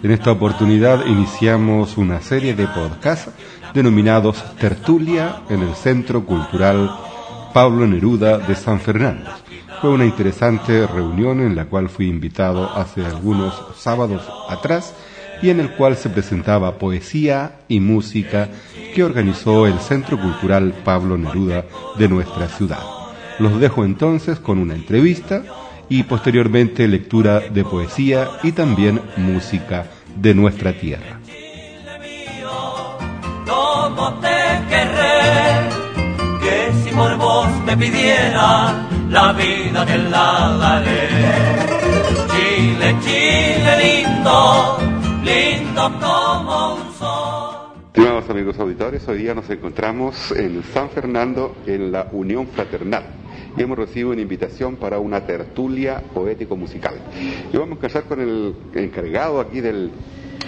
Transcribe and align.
En 0.00 0.12
esta 0.12 0.30
oportunidad 0.30 1.06
iniciamos 1.06 1.98
una 1.98 2.20
serie 2.20 2.54
de 2.54 2.68
podcasts 2.68 3.32
denominados 3.74 4.44
Tertulia 4.56 5.42
en 5.50 5.62
el 5.62 5.74
Centro 5.74 6.24
Cultural 6.24 6.88
Pablo 7.52 7.84
Neruda 7.84 8.38
de 8.38 8.54
San 8.54 8.78
Fernando. 8.78 9.28
Fue 9.80 9.90
una 9.90 10.04
interesante 10.04 10.86
reunión 10.86 11.40
en 11.40 11.56
la 11.56 11.64
cual 11.64 11.88
fui 11.88 12.06
invitado 12.06 12.70
hace 12.76 13.04
algunos 13.04 13.60
sábados 13.76 14.22
atrás 14.48 14.94
y 15.42 15.50
en 15.50 15.58
el 15.58 15.72
cual 15.72 15.96
se 15.96 16.10
presentaba 16.10 16.78
poesía 16.78 17.56
y 17.66 17.80
música 17.80 18.48
que 18.94 19.02
organizó 19.02 19.66
el 19.66 19.80
Centro 19.80 20.16
Cultural 20.20 20.74
Pablo 20.84 21.18
Neruda 21.18 21.64
de 21.98 22.08
nuestra 22.08 22.46
ciudad. 22.46 22.84
Los 23.40 23.58
dejo 23.58 23.84
entonces 23.84 24.38
con 24.38 24.58
una 24.58 24.76
entrevista 24.76 25.42
y 25.88 26.02
posteriormente 26.02 26.86
lectura 26.86 27.40
de 27.40 27.64
poesía 27.64 28.28
y 28.42 28.52
también 28.52 29.00
música 29.16 29.86
de 30.16 30.34
nuestra 30.34 30.72
tierra. 30.72 31.20
¿Cómo 33.46 34.14
te 34.20 34.28
querré? 34.68 35.68
Que 36.40 36.72
si 36.82 36.94
por 36.94 37.16
vos 37.16 37.48
me 37.64 37.76
pidiera 37.76 38.86
la 39.08 39.32
vida 39.32 39.86
te 39.86 39.98
la 39.98 40.56
daré. 40.60 41.08
Chile, 42.28 42.96
Chile 43.00 44.04
lindo, 44.04 44.78
lindo 45.24 45.92
como 46.00 46.74
un 46.74 46.94
sol. 46.98 47.56
Estimados 47.86 48.30
amigos 48.30 48.58
auditores, 48.58 49.08
hoy 49.08 49.18
día 49.18 49.34
nos 49.34 49.48
encontramos 49.48 50.32
en 50.32 50.62
San 50.74 50.90
Fernando 50.90 51.56
en 51.66 51.90
la 51.90 52.08
Unión 52.12 52.46
Fraternal 52.46 53.17
y 53.56 53.62
hemos 53.62 53.78
recibido 53.78 54.10
una 54.10 54.20
invitación 54.20 54.76
para 54.76 54.98
una 54.98 55.24
tertulia 55.26 56.02
poético-musical. 56.14 56.94
Y 57.52 57.56
vamos 57.56 57.78
a 57.78 57.80
casar 57.80 58.04
con 58.04 58.20
el 58.20 58.54
encargado 58.74 59.40
aquí 59.40 59.60
del, 59.60 59.90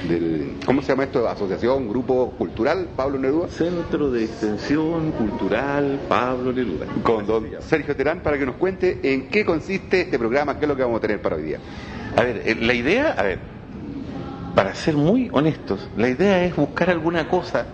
del, 0.08 0.56
¿cómo 0.64 0.82
se 0.82 0.88
llama 0.88 1.04
esto? 1.04 1.28
Asociación, 1.28 1.88
Grupo 1.88 2.32
Cultural, 2.38 2.88
Pablo 2.96 3.18
Neruda. 3.18 3.48
Centro 3.48 4.10
de 4.10 4.24
Extensión 4.24 5.12
Cultural 5.12 6.00
Pablo 6.08 6.52
Neruda. 6.52 6.86
Con 7.02 7.26
don 7.26 7.48
Sergio 7.60 7.96
Terán 7.96 8.20
para 8.20 8.38
que 8.38 8.46
nos 8.46 8.56
cuente 8.56 9.00
en 9.02 9.28
qué 9.28 9.44
consiste 9.44 10.02
este 10.02 10.18
programa, 10.18 10.58
qué 10.58 10.64
es 10.64 10.68
lo 10.68 10.76
que 10.76 10.82
vamos 10.82 10.98
a 10.98 11.00
tener 11.00 11.20
para 11.20 11.36
hoy 11.36 11.42
día. 11.42 11.58
A 12.16 12.22
ver, 12.22 12.42
eh, 12.44 12.56
la 12.60 12.74
idea, 12.74 13.12
a 13.12 13.22
ver, 13.22 13.38
para 14.54 14.74
ser 14.74 14.96
muy 14.96 15.28
honestos, 15.32 15.88
la 15.96 16.08
idea 16.08 16.44
es 16.44 16.56
buscar 16.56 16.90
alguna 16.90 17.28
cosa. 17.28 17.66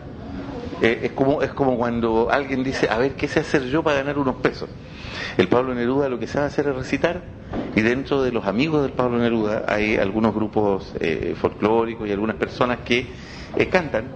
Eh, 0.83 1.01
es, 1.05 1.13
como, 1.13 1.43
es 1.43 1.53
como 1.53 1.77
cuando 1.77 2.29
alguien 2.31 2.63
dice, 2.63 2.89
a 2.91 2.99
ver, 2.99 3.15
¿qué 3.15 3.29
sé 3.29 3.41
hacer 3.41 3.65
yo 3.65 3.83
para 3.83 3.99
ganar 3.99 4.19
unos 4.19 4.37
pesos? 4.37 4.69
El 5.37 5.49
Pablo 5.49 5.75
Neruda 5.75 6.09
lo 6.09 6.19
que 6.19 6.27
sabe 6.27 6.47
hacer 6.47 6.67
es 6.69 6.75
recitar 6.75 7.23
y 7.75 7.83
dentro 7.83 8.23
de 8.23 8.33
los 8.33 8.47
amigos 8.47 8.83
del 8.83 8.93
Pablo 8.93 9.19
Neruda 9.19 9.65
hay 9.69 9.97
algunos 9.97 10.35
grupos 10.35 10.95
eh, 10.99 11.35
folclóricos 11.39 12.09
y 12.09 12.13
algunas 12.13 12.37
personas 12.37 12.79
que 12.85 13.07
eh, 13.57 13.67
cantan, 13.69 14.07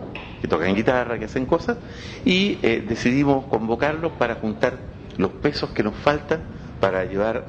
que 0.40 0.48
tocan 0.48 0.74
guitarra, 0.74 1.18
que 1.18 1.26
hacen 1.26 1.46
cosas 1.46 1.76
y 2.24 2.58
eh, 2.62 2.82
decidimos 2.86 3.44
convocarlos 3.46 4.12
para 4.12 4.36
juntar 4.36 4.78
los 5.18 5.32
pesos 5.32 5.70
que 5.70 5.82
nos 5.82 5.94
faltan 5.96 6.40
para 6.80 7.04
llevar 7.04 7.44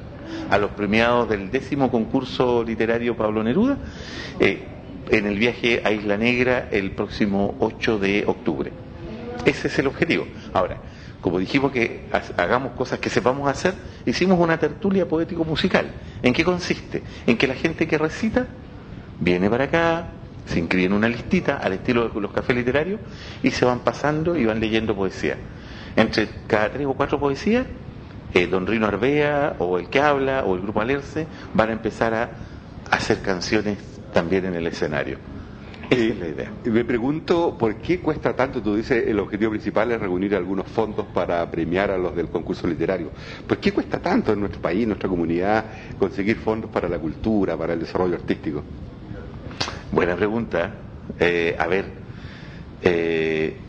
a 0.50 0.58
los 0.58 0.72
premiados 0.72 1.28
del 1.28 1.50
décimo 1.50 1.90
concurso 1.90 2.62
literario 2.62 3.16
Pablo 3.16 3.42
Neruda 3.42 3.78
en 4.38 5.26
el 5.26 5.38
viaje 5.38 5.80
a 5.84 5.92
Isla 5.92 6.16
Negra 6.16 6.68
el 6.70 6.90
próximo 6.92 7.54
8 7.58 7.98
de 7.98 8.24
octubre. 8.26 8.72
Ese 9.44 9.68
es 9.68 9.78
el 9.78 9.86
objetivo. 9.86 10.26
Ahora, 10.52 10.78
como 11.20 11.38
dijimos 11.38 11.72
que 11.72 12.08
ha- 12.12 12.42
hagamos 12.42 12.72
cosas 12.72 12.98
que 12.98 13.10
sepamos 13.10 13.48
hacer, 13.48 13.74
hicimos 14.06 14.38
una 14.38 14.58
tertulia 14.58 15.06
poético-musical. 15.08 15.90
¿En 16.22 16.32
qué 16.32 16.44
consiste? 16.44 17.02
En 17.26 17.36
que 17.36 17.46
la 17.46 17.54
gente 17.54 17.86
que 17.86 17.98
recita 17.98 18.46
viene 19.18 19.48
para 19.50 19.64
acá, 19.64 20.06
se 20.46 20.58
inscribe 20.58 20.86
en 20.86 20.92
una 20.92 21.08
listita 21.08 21.56
al 21.58 21.74
estilo 21.74 22.08
de 22.08 22.20
los 22.20 22.32
cafés 22.32 22.56
literarios 22.56 23.00
y 23.42 23.50
se 23.52 23.64
van 23.64 23.80
pasando 23.80 24.36
y 24.36 24.44
van 24.44 24.58
leyendo 24.58 24.94
poesía. 24.96 25.36
Entre 25.94 26.28
cada 26.48 26.70
tres 26.70 26.86
o 26.86 26.94
cuatro 26.94 27.20
poesías, 27.20 27.66
eh, 28.34 28.46
Don 28.46 28.66
Rino 28.66 28.86
Arbea 28.86 29.56
o 29.58 29.78
el 29.78 29.88
que 29.88 30.00
habla 30.00 30.44
o 30.44 30.56
el 30.56 30.62
grupo 30.62 30.80
Alerce 30.80 31.26
van 31.52 31.68
a 31.68 31.72
empezar 31.72 32.14
a 32.14 32.30
hacer 32.90 33.20
canciones 33.22 33.78
también 34.12 34.44
en 34.46 34.54
el 34.54 34.66
escenario. 34.66 35.18
Esa 35.92 36.04
es 36.14 36.18
la 36.18 36.28
idea. 36.28 36.52
Y 36.64 36.70
me 36.70 36.84
pregunto 36.84 37.56
por 37.58 37.76
qué 37.76 38.00
cuesta 38.00 38.34
tanto, 38.34 38.62
tú 38.62 38.74
dices 38.76 39.04
el 39.06 39.18
objetivo 39.18 39.50
principal 39.50 39.92
es 39.92 40.00
reunir 40.00 40.34
algunos 40.34 40.66
fondos 40.68 41.06
para 41.08 41.50
premiar 41.50 41.90
a 41.90 41.98
los 41.98 42.16
del 42.16 42.30
concurso 42.30 42.66
literario. 42.66 43.12
¿Por 43.46 43.58
qué 43.58 43.72
cuesta 43.72 43.98
tanto 44.00 44.32
en 44.32 44.40
nuestro 44.40 44.60
país, 44.60 44.82
en 44.84 44.88
nuestra 44.88 45.08
comunidad, 45.08 45.66
conseguir 45.98 46.36
fondos 46.36 46.70
para 46.70 46.88
la 46.88 46.98
cultura, 46.98 47.56
para 47.58 47.74
el 47.74 47.80
desarrollo 47.80 48.14
artístico? 48.14 48.64
Buena 49.90 50.16
pregunta. 50.16 50.76
Eh, 51.18 51.54
a 51.58 51.66
ver, 51.66 51.92
eh, 52.80 53.60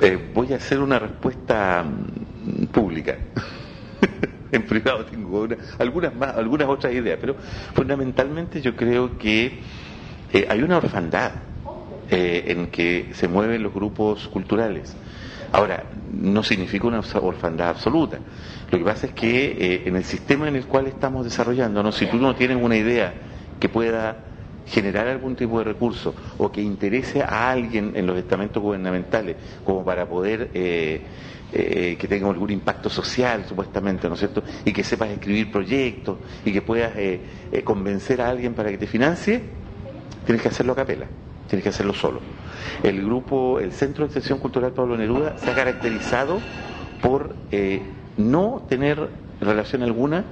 eh, 0.00 0.30
voy 0.34 0.52
a 0.52 0.56
hacer 0.56 0.80
una 0.80 0.98
respuesta 0.98 1.82
mm, 1.84 2.66
pública. 2.66 3.16
en 4.52 4.66
privado 4.66 5.06
tengo 5.06 5.42
una- 5.42 5.56
algunas 5.78 6.14
más, 6.14 6.36
algunas 6.36 6.68
otras 6.68 6.92
ideas, 6.92 7.18
pero 7.18 7.36
fundamentalmente 7.74 8.60
yo 8.60 8.76
creo 8.76 9.16
que 9.16 9.62
eh, 10.32 10.46
hay 10.48 10.62
una 10.62 10.78
orfandad 10.78 11.32
eh, 12.10 12.44
en 12.48 12.68
que 12.68 13.10
se 13.12 13.28
mueven 13.28 13.62
los 13.62 13.72
grupos 13.72 14.28
culturales. 14.28 14.96
Ahora, 15.52 15.84
no 16.12 16.42
significa 16.42 16.86
una 16.86 17.00
orfandad 17.00 17.70
absoluta. 17.70 18.20
Lo 18.70 18.78
que 18.78 18.84
pasa 18.84 19.06
es 19.06 19.12
que 19.12 19.46
eh, 19.58 19.82
en 19.86 19.96
el 19.96 20.04
sistema 20.04 20.46
en 20.46 20.56
el 20.56 20.66
cual 20.66 20.86
estamos 20.86 21.24
desarrollándonos, 21.24 21.96
si 21.96 22.06
tú 22.06 22.18
no 22.18 22.36
tienes 22.36 22.56
una 22.62 22.76
idea 22.76 23.14
que 23.58 23.68
pueda 23.68 24.24
generar 24.66 25.08
algún 25.08 25.34
tipo 25.34 25.58
de 25.58 25.64
recurso 25.64 26.14
o 26.38 26.52
que 26.52 26.60
interese 26.60 27.22
a 27.22 27.50
alguien 27.50 27.92
en 27.96 28.06
los 28.06 28.16
estamentos 28.16 28.62
gubernamentales 28.62 29.36
como 29.64 29.84
para 29.84 30.08
poder 30.08 30.50
eh, 30.54 31.04
eh, 31.52 31.96
que 31.98 32.06
tenga 32.06 32.28
algún 32.28 32.50
impacto 32.50 32.88
social 32.88 33.44
supuestamente, 33.48 34.06
¿no 34.06 34.14
es 34.14 34.20
cierto? 34.20 34.44
Y 34.64 34.72
que 34.72 34.84
sepas 34.84 35.10
escribir 35.10 35.50
proyectos 35.50 36.18
y 36.44 36.52
que 36.52 36.62
puedas 36.62 36.92
convencer 37.64 38.20
a 38.20 38.28
alguien 38.28 38.54
para 38.54 38.70
que 38.70 38.78
te 38.78 38.86
financie, 38.86 39.42
tienes 40.24 40.42
que 40.42 40.48
hacerlo 40.48 40.72
a 40.72 40.76
capela, 40.76 41.06
tienes 41.48 41.62
que 41.62 41.70
hacerlo 41.70 41.94
solo. 41.94 42.20
El 42.82 43.04
grupo, 43.04 43.60
el 43.60 43.72
Centro 43.72 44.04
de 44.04 44.06
Extensión 44.06 44.38
Cultural 44.38 44.72
Pablo 44.72 44.96
Neruda 44.96 45.38
se 45.38 45.50
ha 45.50 45.54
caracterizado 45.54 46.40
por 47.02 47.34
eh, 47.50 47.82
no 48.16 48.62
tener 48.68 49.08
relación 49.40 49.82
alguna 49.82 50.24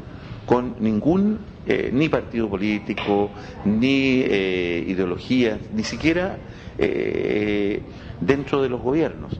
con 0.47 0.77
ningún 0.81 1.41
eh, 1.67 1.91
ni 1.93 2.09
partido 2.09 2.49
político, 2.49 3.31
ni 3.67 4.23
eh, 4.23 4.85
ideología, 4.87 5.59
ni 5.75 5.85
siquiera 5.85 6.39
eh, 6.79 7.83
dentro 8.21 8.63
de 8.63 8.71
los 8.71 8.81
gobiernos. 8.81 9.39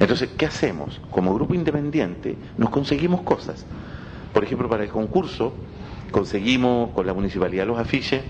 Entonces, 0.00 0.30
¿qué 0.36 0.46
hacemos? 0.46 1.00
Como 1.10 1.32
grupo 1.34 1.54
independiente 1.54 2.36
nos 2.56 2.70
conseguimos 2.70 3.20
cosas. 3.22 3.64
Por 4.32 4.42
ejemplo, 4.42 4.68
para 4.68 4.82
el 4.82 4.90
concurso 4.90 5.54
conseguimos 6.10 6.90
con 6.90 7.06
la 7.06 7.14
municipalidad 7.14 7.66
los 7.66 7.78
afiches, 7.78 8.22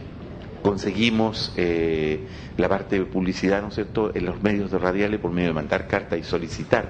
conseguimos 0.63 1.53
eh, 1.57 2.27
la 2.57 2.69
parte 2.69 2.99
de 2.99 3.05
publicidad, 3.07 3.63
¿no 3.63 3.69
es 3.69 3.75
cierto?, 3.75 4.13
en 4.15 4.25
los 4.25 4.43
medios 4.43 4.71
de 4.71 4.79
radiales 4.79 5.21
por 5.21 5.31
medio 5.31 5.49
de 5.49 5.55
mandar 5.55 5.87
cartas 5.87 6.19
y 6.19 6.23
solicitar 6.23 6.89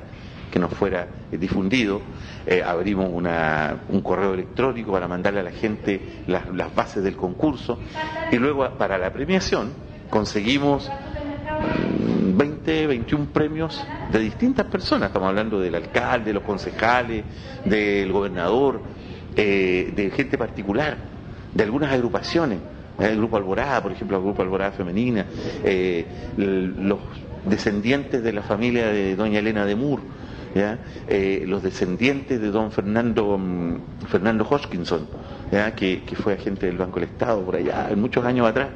que 0.51 0.59
nos 0.59 0.73
fuera 0.73 1.07
eh, 1.31 1.37
difundido. 1.37 2.01
Eh, 2.47 2.63
abrimos 2.63 3.11
una- 3.13 3.85
un 3.89 4.01
correo 4.01 4.33
electrónico 4.35 4.93
para 4.93 5.07
mandarle 5.07 5.41
a 5.41 5.43
la 5.43 5.51
gente 5.51 6.23
las, 6.27 6.49
las 6.55 6.75
bases 6.75 7.05
del 7.05 7.17
concurso. 7.17 7.79
Y 8.33 8.37
luego, 8.37 8.69
para 8.79 8.97
la 8.99 9.13
premiación, 9.13 9.73
conseguimos 10.09 10.91
mm, 10.91 12.37
20, 12.39 12.87
21 12.87 13.27
premios 13.33 13.87
de 14.11 14.19
distintas 14.21 14.67
personas. 14.67 15.09
Estamos 15.09 15.29
hablando 15.29 15.61
del 15.61 15.75
alcalde, 15.75 16.27
de 16.27 16.35
los 16.35 16.43
concejales, 16.43 17.25
del 17.65 18.11
gobernador, 18.13 18.83
de 19.37 20.13
gente 20.17 20.37
particular, 20.39 20.97
de 21.55 21.63
algunas 21.63 21.93
agrupaciones. 21.93 22.59
El 22.99 23.17
Grupo 23.17 23.37
Alborada, 23.37 23.81
por 23.83 23.93
ejemplo, 23.93 24.17
el 24.17 24.25
Grupo 24.25 24.43
Alborada 24.43 24.73
Femenina, 24.73 25.25
eh, 25.65 26.05
los 26.37 26.99
descendientes 27.45 28.23
de 28.23 28.33
la 28.33 28.43
familia 28.43 28.89
de 28.89 29.15
doña 29.15 29.39
Elena 29.39 29.65
de 29.65 29.77
¿ya? 30.55 30.79
Eh, 31.07 31.45
los 31.47 31.63
descendientes 31.63 32.41
de 32.41 32.51
don 32.51 32.73
Fernando, 32.73 33.39
mm, 33.39 34.07
Fernando 34.09 34.45
Hodgkinson, 34.45 35.07
¿ya? 35.53 35.75
Que, 35.77 36.03
que, 36.05 36.17
fue 36.17 36.33
agente 36.33 36.67
del 36.67 36.77
Banco 36.77 36.99
del 36.99 37.09
Estado 37.09 37.43
por 37.45 37.57
allá, 37.57 37.89
muchos 37.97 38.25
años 38.25 38.49
atrás. 38.49 38.71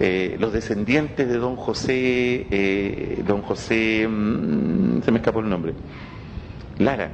Eh, 0.00 0.36
los 0.38 0.52
descendientes 0.52 1.28
de 1.28 1.36
don 1.36 1.56
José, 1.56 3.16
don 3.26 3.42
José, 3.42 4.08
mm, 4.08 5.02
se 5.02 5.12
me 5.12 5.18
escapó 5.18 5.40
el 5.40 5.50
nombre, 5.50 5.74
Lara, 6.78 7.10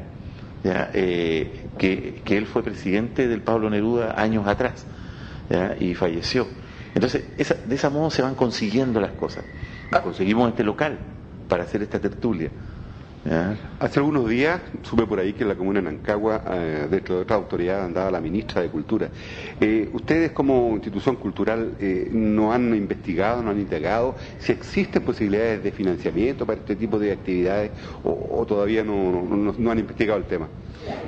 que, 0.62 2.21
que, 2.25 2.37
él 2.39 2.47
fue 2.47 2.62
presidente 2.62 3.27
del 3.27 3.41
Pablo 3.41 3.69
Neruda 3.71 4.15
años 4.21 4.47
atrás 4.47 4.87
¿ya? 5.50 5.76
y 5.79 5.94
falleció. 5.94 6.46
Entonces, 6.94 7.25
esa, 7.38 7.55
de 7.55 7.75
esa 7.75 7.91
modo 7.91 8.11
se 8.11 8.23
van 8.23 8.35
consiguiendo 8.35 9.00
las 9.00 9.12
cosas. 9.12 9.44
Conseguimos 10.02 10.49
este 10.49 10.64
local 10.64 10.99
para 11.49 11.64
hacer 11.64 11.82
esta 11.82 12.00
tertulia. 12.00 12.50
Hace 13.81 14.00
algunos 14.00 14.29
días 14.29 14.61
supe 14.82 15.06
por 15.06 15.19
ahí 15.19 15.32
que 15.32 15.44
en 15.44 15.49
la 15.49 15.55
comuna 15.55 15.81
de 15.81 15.91
Nancagua, 15.91 16.43
eh, 16.46 16.88
dentro 16.91 17.17
de 17.17 17.23
otra 17.23 17.37
autoridad, 17.37 17.82
andaba 17.82 18.11
la 18.11 18.20
ministra 18.20 18.61
de 18.61 18.69
Cultura. 18.69 19.08
Eh, 19.58 19.88
¿Ustedes 19.94 20.32
como 20.32 20.73
institución 20.75 21.17
cultural 21.17 21.75
eh, 21.81 22.11
no 22.12 22.52
han 22.52 22.75
investigado, 22.75 23.43
no 23.43 23.50
han 23.50 23.61
indagado 23.61 24.14
si 24.38 24.52
existen 24.52 25.02
posibilidades 25.02 25.62
de 25.64 25.73
financiamiento 25.73 26.44
para 26.44 26.61
este 26.61 26.76
tipo 26.76 26.99
de 26.99 27.12
actividades 27.12 27.70
o, 28.02 28.44
todavía 28.46 28.85
no, 28.85 29.23
no, 29.58 29.70
han 29.70 29.79
investigado 29.79 30.19
el 30.19 30.26
tema? 30.26 30.49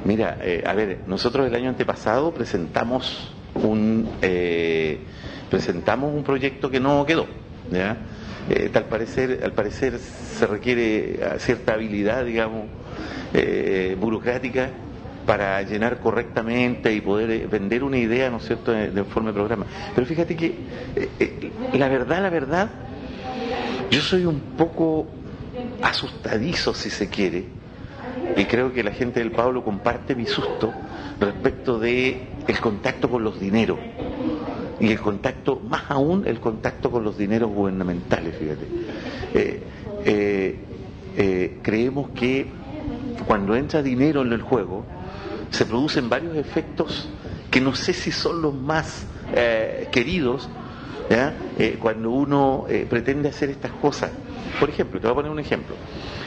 Mira, 0.06 0.38
a 0.64 0.72
ver, 0.72 1.00
nosotros 1.06 1.46
el 1.46 1.54
año 1.54 1.68
antepasado 1.68 2.32
presentamos 2.32 3.35
un, 3.56 4.08
presentamos 5.50 6.14
un 6.14 6.22
proyecto 6.22 6.70
que 6.70 6.80
no 6.80 7.04
quedó. 7.06 7.26
Eh, 8.48 8.70
al, 8.72 8.84
parecer, 8.84 9.40
al 9.42 9.52
parecer 9.52 9.98
se 9.98 10.46
requiere 10.46 11.18
cierta 11.38 11.74
habilidad, 11.74 12.24
digamos, 12.24 12.66
eh, 13.34 13.96
burocrática 13.98 14.70
para 15.26 15.60
llenar 15.62 15.98
correctamente 15.98 16.94
y 16.94 17.00
poder 17.00 17.30
eh, 17.30 17.46
vender 17.50 17.82
una 17.82 17.98
idea, 17.98 18.30
¿no 18.30 18.36
es 18.36 18.46
cierto?, 18.46 18.70
de, 18.70 19.04
forma 19.04 19.30
de 19.30 19.34
programa. 19.34 19.66
Pero 19.94 20.06
fíjate 20.06 20.36
que 20.36 20.54
la 21.72 21.88
verdad, 21.88 22.22
la 22.22 22.30
verdad, 22.30 22.70
yo 23.90 24.00
soy 24.00 24.24
un 24.24 24.38
poco 24.56 25.08
asustadizo, 25.82 26.72
si 26.72 26.90
se 26.90 27.08
quiere, 27.08 27.46
y 28.36 28.44
creo 28.44 28.72
que 28.72 28.84
la 28.84 28.92
gente 28.92 29.18
del 29.18 29.32
Pablo 29.32 29.64
comparte 29.64 30.14
mi 30.14 30.26
susto 30.26 30.72
respecto 31.18 31.80
de 31.80 32.35
el 32.46 32.60
contacto 32.60 33.10
con 33.10 33.24
los 33.24 33.40
dineros 33.40 33.78
y 34.78 34.90
el 34.90 35.00
contacto, 35.00 35.60
más 35.68 35.84
aún 35.88 36.24
el 36.26 36.38
contacto 36.40 36.90
con 36.90 37.02
los 37.04 37.16
dineros 37.16 37.50
gubernamentales, 37.50 38.36
fíjate. 38.36 38.66
Eh, 39.34 39.62
eh, 40.04 40.64
eh, 41.16 41.58
creemos 41.62 42.10
que 42.10 42.46
cuando 43.26 43.56
entra 43.56 43.82
dinero 43.82 44.22
en 44.22 44.32
el 44.32 44.42
juego, 44.42 44.84
se 45.50 45.64
producen 45.64 46.08
varios 46.08 46.36
efectos 46.36 47.08
que 47.50 47.60
no 47.60 47.74
sé 47.74 47.92
si 47.92 48.10
son 48.10 48.42
los 48.42 48.54
más 48.54 49.06
queridos 49.90 50.48
cuando 51.80 52.10
uno 52.10 52.66
pretende 52.90 53.28
hacer 53.28 53.50
estas 53.50 53.72
cosas. 53.72 54.10
Por 54.60 54.68
ejemplo, 54.68 55.00
te 55.00 55.06
voy 55.06 55.12
a 55.12 55.14
poner 55.14 55.30
un 55.30 55.38
ejemplo. 55.38 55.74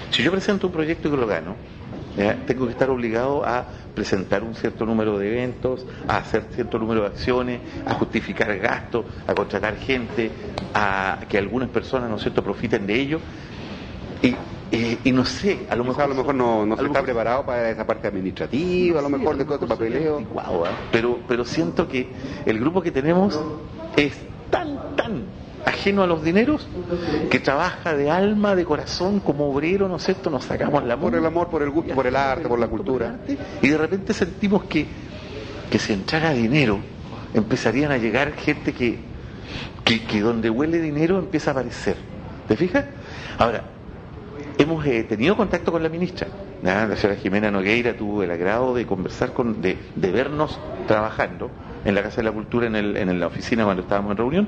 Si 0.10 0.24
yo 0.24 0.32
presento 0.32 0.68
un 0.68 0.74
proyecto 0.74 1.08
y 1.08 1.12
lo 1.12 1.28
gano, 1.28 1.56
tengo 2.46 2.66
que 2.66 2.72
estar 2.72 2.90
obligado 2.90 3.46
a 3.46 3.66
presentar 3.96 4.44
un 4.44 4.56
cierto 4.56 4.86
número 4.86 5.18
de 5.18 5.32
eventos, 5.32 5.86
a 6.08 6.18
hacer 6.18 6.46
cierto 6.54 6.78
número 6.78 7.02
de 7.02 7.08
acciones, 7.08 7.62
a 7.86 7.94
justificar 7.94 8.58
gastos, 8.58 9.06
a 9.28 9.34
contratar 9.34 9.78
gente, 9.78 10.32
a 10.74 11.20
que 11.30 11.38
algunas 11.38 11.70
personas, 11.70 12.10
¿no 12.10 12.18
es 12.18 12.22
cierto?, 12.22 12.44
profiten 12.44 12.86
de 12.86 12.96
ello. 12.96 13.20
Y, 14.22 14.36
y, 15.04 15.12
no 15.12 15.26
sé, 15.26 15.66
a 15.70 15.76
lo 15.76 15.84
mejor, 15.84 16.04
a 16.04 16.08
lo 16.08 16.16
mejor 16.16 16.36
no, 16.36 16.66
no 16.66 16.78
se 16.78 16.86
está 16.86 17.02
preparado 17.02 17.46
para 17.46 17.70
esa 17.72 17.88
parte 17.88 18.08
administrativa, 18.08 19.00
a 19.00 19.02
lo 19.02 19.10
mejor 19.10 19.38
de 19.38 19.46
todo 19.46 19.56
este 19.56 19.68
papeleo. 19.68 20.20
¿eh? 20.20 20.26
Pero, 20.92 21.20
pero 21.28 21.46
siento 21.46 21.88
que 21.88 22.12
el 22.46 22.60
grupo 22.60 22.82
que 22.82 22.92
tenemos 22.92 23.40
es 23.96 24.18
ajeno 25.66 26.04
a 26.04 26.08
los 26.08 26.24
dineros, 26.24 26.68
que 27.30 27.40
trabaja 27.40 27.96
de 27.96 28.10
alma, 28.10 28.56
de 28.56 28.66
corazón, 28.66 29.20
como 29.20 29.50
obrero, 29.50 29.88
¿no 29.88 29.98
es 29.98 30.04
cierto? 30.04 30.30
Nos 30.30 30.46
sacamos 30.46 30.84
la 30.84 30.98
Por 30.98 31.16
el 31.16 31.26
amor, 31.26 31.50
por 31.50 31.62
el 31.64 31.70
gusto, 31.70 31.94
por 31.94 32.08
el 32.08 32.16
arte, 32.16 32.48
por 32.48 32.60
la 32.60 32.68
cultura. 32.68 33.20
y 33.62 33.68
de 33.68 33.78
repente 33.78 34.14
sentimos 34.14 34.64
que, 34.64 34.86
que 35.70 35.80
si 35.80 35.94
entrara 35.94 36.32
dinero, 36.32 36.80
empezarían 37.34 37.92
a 37.92 37.98
llegar 37.98 38.34
gente 38.34 38.74
que, 38.74 39.00
que, 39.84 40.22
donde 40.22 40.50
huele 40.50 40.80
dinero 40.80 41.20
empieza 41.20 41.52
a 41.52 41.54
aparecer. 41.54 41.98
¿Te 42.48 42.56
fijas? 42.56 42.86
Ahora, 43.38 43.64
hemos 44.58 44.86
eh, 44.86 45.04
tenido 45.04 45.36
contacto 45.38 45.72
con 45.72 45.84
la 45.84 45.90
ministra. 45.90 46.28
La 46.64 46.96
señora 46.98 47.20
Jimena 47.20 47.52
Nogueira 47.52 47.96
tuvo 47.96 48.24
el 48.24 48.32
agrado 48.32 48.76
de 48.76 48.86
conversar 48.86 49.34
con, 49.34 49.62
de, 49.62 49.78
de 49.96 50.12
vernos 50.12 50.60
trabajando 50.88 51.50
en 51.86 51.96
la 51.96 52.04
Casa 52.04 52.18
de 52.18 52.24
la 52.24 52.32
Cultura, 52.32 52.68
en, 52.68 52.76
el, 52.76 52.98
en 52.98 53.20
la 53.20 53.28
oficina 53.28 53.64
cuando 53.64 53.84
estábamos 53.84 54.12
en 54.12 54.18
reunión. 54.18 54.48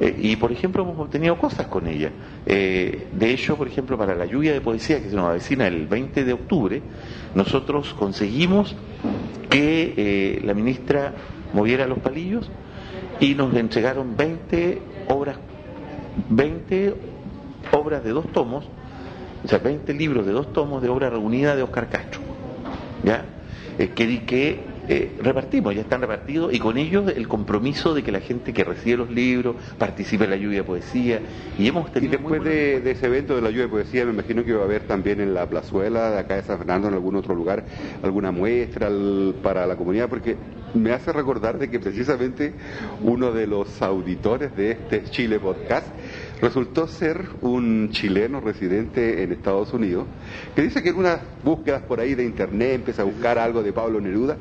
Eh, 0.00 0.16
y, 0.18 0.36
por 0.36 0.52
ejemplo, 0.52 0.82
hemos 0.82 0.98
obtenido 0.98 1.36
cosas 1.38 1.66
con 1.66 1.86
ella. 1.86 2.10
Eh, 2.46 3.08
de 3.12 3.30
hecho, 3.30 3.56
por 3.56 3.68
ejemplo, 3.68 3.96
para 3.96 4.14
la 4.14 4.26
lluvia 4.26 4.52
de 4.52 4.60
poesía 4.60 5.02
que 5.02 5.10
se 5.10 5.16
nos 5.16 5.26
avecina 5.26 5.66
el 5.66 5.86
20 5.86 6.24
de 6.24 6.32
octubre, 6.32 6.82
nosotros 7.34 7.94
conseguimos 7.94 8.74
que 9.50 9.94
eh, 9.96 10.40
la 10.44 10.54
ministra 10.54 11.12
moviera 11.52 11.86
los 11.86 11.98
palillos 11.98 12.50
y 13.20 13.34
nos 13.34 13.54
entregaron 13.54 14.16
20 14.16 14.82
obras, 15.08 15.36
20 16.28 16.94
obras 17.72 18.02
de 18.02 18.10
dos 18.10 18.26
tomos, 18.32 18.66
o 19.44 19.48
sea, 19.48 19.58
20 19.58 19.92
libros 19.94 20.26
de 20.26 20.32
dos 20.32 20.52
tomos 20.52 20.82
de 20.82 20.88
obra 20.88 21.10
reunida 21.10 21.54
de 21.54 21.62
Oscar 21.62 21.88
Castro. 21.88 22.20
¿Ya? 23.04 23.24
que, 23.76 24.24
que 24.24 24.73
eh, 24.88 25.16
repartimos, 25.22 25.74
ya 25.74 25.82
están 25.82 26.00
repartidos, 26.00 26.52
y 26.52 26.58
con 26.58 26.76
ellos 26.76 27.12
el 27.14 27.28
compromiso 27.28 27.94
de 27.94 28.02
que 28.02 28.12
la 28.12 28.20
gente 28.20 28.52
que 28.52 28.64
recibe 28.64 28.98
los 28.98 29.10
libros 29.10 29.56
participe 29.78 30.24
en 30.24 30.30
la 30.30 30.36
lluvia 30.36 30.58
de 30.58 30.64
poesía. 30.64 31.20
Y 31.58 31.68
hemos 31.68 31.90
tenido. 31.92 32.14
Y 32.14 32.16
después 32.16 32.44
de, 32.44 32.90
ese 32.90 33.06
evento 33.06 33.34
de 33.34 33.42
la 33.42 33.50
lluvia 33.50 33.64
de 33.64 33.70
poesía, 33.70 34.04
me 34.04 34.12
imagino 34.12 34.44
que 34.44 34.52
va 34.52 34.62
a 34.62 34.64
haber 34.64 34.82
también 34.82 35.20
en 35.20 35.34
la 35.34 35.48
plazuela 35.48 36.10
de 36.10 36.18
acá 36.18 36.36
de 36.36 36.42
San 36.42 36.58
Fernando, 36.58 36.88
en 36.88 36.94
algún 36.94 37.16
otro 37.16 37.34
lugar, 37.34 37.64
alguna 38.02 38.30
muestra 38.30 38.90
para 39.42 39.66
la 39.66 39.76
comunidad, 39.76 40.08
porque 40.08 40.36
me 40.74 40.92
hace 40.92 41.12
recordar 41.12 41.58
de 41.58 41.70
que 41.70 41.78
precisamente 41.78 42.52
uno 43.02 43.32
de 43.32 43.46
los 43.46 43.80
auditores 43.80 44.54
de 44.56 44.72
este 44.72 45.04
Chile 45.04 45.38
Podcast 45.38 45.86
resultó 46.40 46.86
ser 46.86 47.26
un 47.40 47.90
chileno 47.90 48.40
residente 48.40 49.22
en 49.22 49.32
Estados 49.32 49.72
Unidos, 49.72 50.06
que 50.54 50.62
dice 50.62 50.82
que 50.82 50.90
en 50.90 50.96
unas 50.96 51.20
búsquedas 51.42 51.82
por 51.82 52.00
ahí 52.00 52.14
de 52.14 52.24
internet 52.24 52.74
empieza 52.74 53.02
a 53.02 53.04
buscar 53.04 53.38
algo 53.38 53.62
de 53.62 53.72
Pablo 53.72 54.00
Neruda 54.00 54.36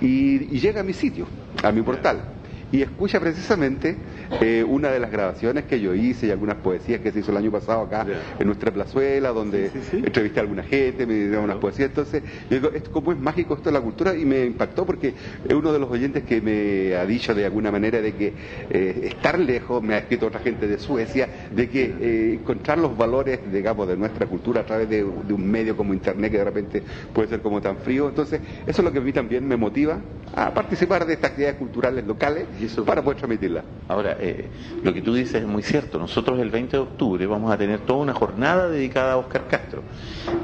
y, 0.00 0.54
y 0.54 0.60
llega 0.60 0.80
a 0.80 0.84
mi 0.84 0.92
sitio, 0.92 1.26
a 1.62 1.72
mi 1.72 1.82
portal 1.82 2.39
y 2.72 2.82
escucha 2.82 3.18
precisamente 3.20 3.96
eh, 4.40 4.64
una 4.66 4.90
de 4.90 5.00
las 5.00 5.10
grabaciones 5.10 5.64
que 5.64 5.80
yo 5.80 5.94
hice 5.94 6.26
y 6.26 6.30
algunas 6.30 6.56
poesías 6.56 7.00
que 7.00 7.10
se 7.10 7.20
hizo 7.20 7.32
el 7.32 7.36
año 7.36 7.50
pasado 7.50 7.82
acá 7.82 8.06
en 8.38 8.46
nuestra 8.46 8.70
plazuela, 8.70 9.30
donde 9.30 9.70
entrevisté 9.92 10.40
a 10.40 10.42
alguna 10.42 10.62
gente, 10.62 11.06
me 11.06 11.14
dieron 11.14 11.44
unas 11.44 11.56
poesías. 11.56 11.88
Entonces, 11.88 12.22
yo 12.48 12.60
digo, 12.60 12.70
¿cómo 12.92 13.12
es 13.12 13.18
mágico 13.18 13.54
esto 13.54 13.70
de 13.70 13.72
la 13.72 13.80
cultura? 13.80 14.14
Y 14.14 14.24
me 14.24 14.44
impactó 14.44 14.86
porque 14.86 15.14
es 15.48 15.54
uno 15.54 15.72
de 15.72 15.78
los 15.78 15.90
oyentes 15.90 16.22
que 16.24 16.40
me 16.40 16.94
ha 16.94 17.04
dicho 17.06 17.34
de 17.34 17.44
alguna 17.44 17.72
manera 17.72 18.00
de 18.00 18.14
que 18.14 18.32
eh, 18.70 19.00
estar 19.04 19.38
lejos, 19.38 19.82
me 19.82 19.94
ha 19.94 19.98
escrito 19.98 20.26
otra 20.26 20.40
gente 20.40 20.68
de 20.68 20.78
Suecia, 20.78 21.28
de 21.50 21.68
que 21.68 21.94
eh, 22.00 22.34
encontrar 22.34 22.78
los 22.78 22.96
valores, 22.96 23.40
digamos, 23.52 23.88
de 23.88 23.96
nuestra 23.96 24.26
cultura 24.26 24.60
a 24.60 24.66
través 24.66 24.88
de, 24.88 25.02
un 25.04 25.50
medio 25.50 25.76
como 25.76 25.92
Internet 25.92 26.30
que 26.30 26.38
de 26.38 26.44
repente 26.44 26.82
puede 27.12 27.28
ser 27.28 27.40
como 27.40 27.60
tan 27.60 27.78
frío. 27.78 28.08
Entonces, 28.08 28.40
eso 28.66 28.82
es 28.82 28.84
lo 28.84 28.92
que 28.92 28.98
a 28.98 29.02
mí 29.02 29.12
también 29.12 29.46
me 29.46 29.56
motiva 29.56 29.98
a 30.34 30.54
participar 30.54 31.04
de 31.04 31.14
estas 31.14 31.30
actividades 31.30 31.58
culturales 31.58 32.06
locales 32.06 32.46
para 32.84 33.02
poder 33.02 33.18
transmitirla. 33.18 33.64
Ahora, 33.88 34.16
eh, 34.20 34.48
lo 34.82 34.92
que 34.92 35.02
tú 35.02 35.14
dices 35.14 35.42
es 35.42 35.46
muy 35.46 35.62
cierto. 35.62 35.98
Nosotros 35.98 36.38
el 36.38 36.50
20 36.50 36.76
de 36.76 36.82
octubre 36.82 37.26
vamos 37.26 37.52
a 37.52 37.58
tener 37.58 37.80
toda 37.80 38.00
una 38.00 38.14
jornada 38.14 38.68
dedicada 38.68 39.14
a 39.14 39.16
Oscar 39.16 39.46
Castro. 39.48 39.82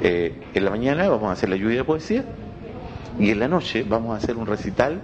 Eh, 0.01 0.35
en 0.55 0.65
la 0.65 0.71
mañana 0.71 1.09
vamos 1.09 1.29
a 1.29 1.33
hacer 1.33 1.49
la 1.49 1.57
lluvia 1.57 1.79
de 1.79 1.85
poesía 1.85 2.25
y 3.19 3.31
en 3.31 3.39
la 3.39 3.49
noche 3.49 3.85
vamos 3.89 4.15
a 4.15 4.17
hacer 4.17 4.37
un 4.37 4.47
recital 4.47 5.01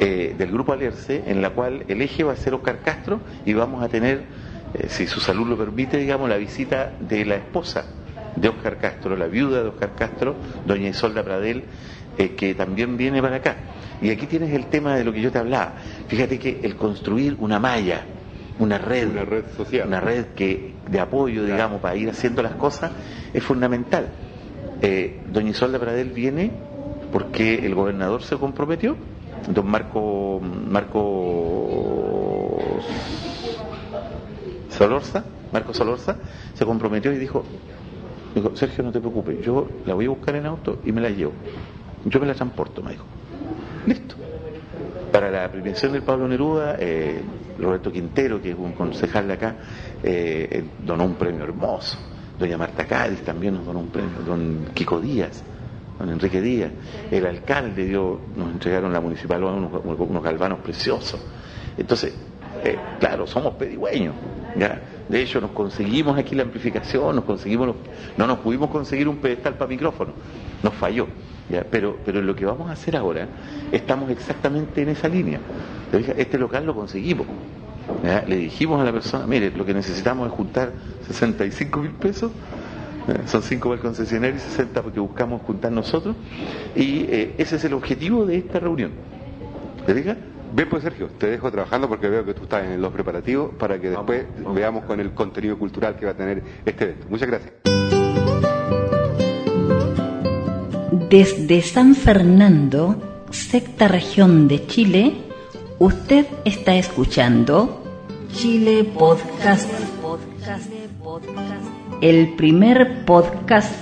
eh, 0.00 0.34
del 0.36 0.50
grupo 0.50 0.72
Alerce 0.72 1.22
en 1.26 1.42
la 1.42 1.50
cual 1.50 1.84
el 1.88 2.02
eje 2.02 2.24
va 2.24 2.32
a 2.32 2.36
ser 2.36 2.54
Oscar 2.54 2.80
Castro 2.80 3.20
y 3.44 3.52
vamos 3.52 3.82
a 3.82 3.88
tener, 3.88 4.22
si 4.88 5.06
su 5.06 5.20
salud 5.20 5.46
lo 5.46 5.56
permite, 5.56 5.98
digamos, 5.98 6.28
la 6.28 6.36
visita 6.36 6.92
de 7.00 7.24
la 7.24 7.36
esposa 7.36 7.84
de 8.36 8.48
Oscar 8.48 8.78
Castro, 8.78 9.16
la 9.16 9.26
viuda 9.26 9.62
de 9.62 9.68
Oscar 9.68 9.94
Castro, 9.94 10.34
doña 10.66 10.88
Isolda 10.88 11.22
Pradel, 11.22 11.64
que 12.16 12.54
también 12.54 12.96
viene 12.96 13.20
para 13.20 13.36
acá. 13.36 13.56
Y 14.00 14.10
aquí 14.10 14.26
tienes 14.26 14.52
el 14.52 14.66
tema 14.66 14.96
de 14.96 15.04
lo 15.04 15.12
que 15.12 15.20
yo 15.20 15.30
te 15.30 15.38
hablaba. 15.38 15.74
Fíjate 16.08 16.38
que 16.38 16.60
el 16.62 16.76
construir 16.76 17.36
una 17.38 17.58
malla, 17.58 18.04
una 18.58 18.78
red, 18.78 19.08
una 19.08 19.24
red 19.24 19.44
social, 19.56 19.86
una 19.86 20.00
red 20.00 20.26
que 20.34 20.74
de 20.88 21.00
apoyo, 21.00 21.44
digamos, 21.44 21.80
para 21.80 21.96
ir 21.96 22.10
haciendo 22.10 22.42
las 22.42 22.54
cosas, 22.54 22.90
es 23.32 23.42
fundamental. 23.42 24.08
Eh, 24.80 25.20
Doña 25.32 25.50
Isolda 25.50 25.78
Pradel 25.78 26.10
viene 26.10 26.50
porque 27.12 27.64
el 27.64 27.74
gobernador 27.74 28.22
se 28.22 28.36
comprometió, 28.36 28.96
don 29.48 29.68
Marco 29.68 30.40
Marco 30.40 32.48
Solorza, 34.70 35.24
Marco 35.52 35.74
Solorza, 35.74 36.16
se 36.54 36.64
comprometió 36.64 37.12
y 37.12 37.18
dijo, 37.18 37.44
dijo, 38.34 38.56
Sergio, 38.56 38.82
no 38.82 38.90
te 38.90 38.98
preocupes, 38.98 39.44
yo 39.44 39.68
la 39.86 39.94
voy 39.94 40.06
a 40.06 40.08
buscar 40.08 40.34
en 40.36 40.46
auto 40.46 40.80
y 40.84 40.90
me 40.90 41.00
la 41.00 41.10
llevo. 41.10 41.32
Yo 42.04 42.20
me 42.20 42.26
la 42.26 42.34
transporto, 42.34 42.82
me 42.82 42.92
dijo. 42.92 43.04
Listo. 43.86 44.16
Para 45.10 45.30
la 45.30 45.50
premiación 45.50 45.92
del 45.92 46.02
Pablo 46.02 46.26
Neruda, 46.26 46.76
eh, 46.78 47.20
Roberto 47.58 47.92
Quintero, 47.92 48.40
que 48.40 48.50
es 48.50 48.56
un 48.58 48.72
concejal 48.72 49.28
de 49.28 49.32
acá, 49.34 49.56
eh, 50.02 50.64
donó 50.84 51.04
un 51.04 51.14
premio 51.14 51.44
hermoso. 51.44 51.98
Doña 52.38 52.56
Marta 52.56 52.86
Cádiz 52.86 53.20
también 53.22 53.54
nos 53.54 53.66
donó 53.66 53.80
un 53.80 53.88
premio. 53.88 54.20
Don 54.26 54.70
Kiko 54.74 55.00
Díaz, 55.00 55.42
don 55.98 56.08
Enrique 56.08 56.40
Díaz. 56.40 56.72
El 57.10 57.26
alcalde 57.26 57.84
dio, 57.84 58.20
nos 58.34 58.52
entregaron 58.52 58.92
la 58.92 59.00
municipal 59.00 59.44
unos, 59.44 59.84
unos 59.84 60.22
galvanos 60.22 60.60
preciosos. 60.60 61.20
Entonces, 61.76 62.14
eh, 62.64 62.76
claro, 62.98 63.26
somos 63.26 63.54
pedigüeños. 63.54 64.14
¿Ya? 64.58 64.80
De 65.08 65.22
hecho, 65.22 65.40
nos 65.40 65.50
conseguimos 65.50 66.18
aquí 66.18 66.34
la 66.34 66.42
amplificación, 66.42 67.16
nos 67.16 67.24
conseguimos 67.24 67.74
no 68.16 68.26
nos 68.26 68.38
pudimos 68.38 68.70
conseguir 68.70 69.08
un 69.08 69.16
pedestal 69.16 69.54
para 69.54 69.68
micrófono, 69.68 70.12
nos 70.62 70.74
falló. 70.74 71.06
Pero, 71.70 71.98
pero 72.04 72.22
lo 72.22 72.34
que 72.34 72.46
vamos 72.46 72.70
a 72.70 72.72
hacer 72.72 72.96
ahora, 72.96 73.28
estamos 73.72 74.10
exactamente 74.10 74.82
en 74.82 74.88
esa 74.88 75.08
línea. 75.08 75.38
Este 76.16 76.38
local 76.38 76.64
lo 76.64 76.74
conseguimos. 76.74 77.26
Le 78.26 78.36
dijimos 78.36 78.80
a 78.80 78.84
la 78.84 78.92
persona, 78.92 79.26
mire, 79.26 79.50
lo 79.50 79.66
que 79.66 79.74
necesitamos 79.74 80.28
es 80.28 80.32
juntar 80.32 80.72
65 81.06 81.80
mil 81.80 81.90
pesos, 81.90 82.30
son 83.26 83.42
5 83.42 83.68
para 83.68 83.74
el 83.74 83.80
concesionario 83.80 84.36
y 84.36 84.38
60 84.38 84.82
porque 84.82 85.00
buscamos 85.00 85.42
juntar 85.42 85.72
nosotros, 85.72 86.16
y 86.74 87.04
eh, 87.08 87.34
ese 87.38 87.56
es 87.56 87.64
el 87.64 87.74
objetivo 87.74 88.24
de 88.24 88.38
esta 88.38 88.60
reunión. 88.60 88.92
¿Te 89.84 89.94
fijas? 89.94 90.16
Bien, 90.54 90.68
pues 90.68 90.82
Sergio, 90.82 91.08
te 91.18 91.28
dejo 91.28 91.50
trabajando 91.50 91.88
porque 91.88 92.08
veo 92.08 92.26
que 92.26 92.34
tú 92.34 92.42
estás 92.42 92.64
en 92.64 92.80
los 92.82 92.92
preparativos 92.92 93.54
para 93.58 93.80
que 93.80 93.88
después 93.88 94.26
veamos 94.54 94.84
con 94.84 95.00
el 95.00 95.12
contenido 95.12 95.56
cultural 95.58 95.96
que 95.96 96.04
va 96.04 96.10
a 96.10 96.14
tener 96.14 96.42
este 96.66 96.84
evento. 96.84 97.06
Muchas 97.08 97.28
gracias. 97.28 97.52
Desde 101.08 101.62
San 101.62 101.94
Fernando, 101.94 103.26
sexta 103.30 103.88
región 103.88 104.46
de 104.46 104.66
Chile, 104.66 105.14
usted 105.78 106.26
está 106.44 106.76
escuchando 106.76 107.82
Chile 108.32 108.84
Podcast, 108.98 109.70
el 112.02 112.34
primer 112.34 113.06
podcast 113.06 113.72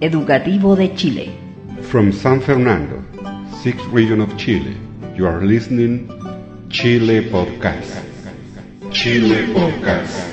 educativo 0.00 0.74
de 0.74 0.92
Chile. 0.96 1.30
From 1.82 2.12
San 2.12 2.40
Fernando, 2.40 2.96
sixth 3.62 3.86
region 3.92 4.20
of 4.20 4.36
Chile. 4.36 4.74
You 5.16 5.26
are 5.26 5.40
listening 5.44 6.15
Chile 6.68 7.22
Podcast. 7.30 8.02
Chile 8.92 9.46
Podcast. 9.54 10.32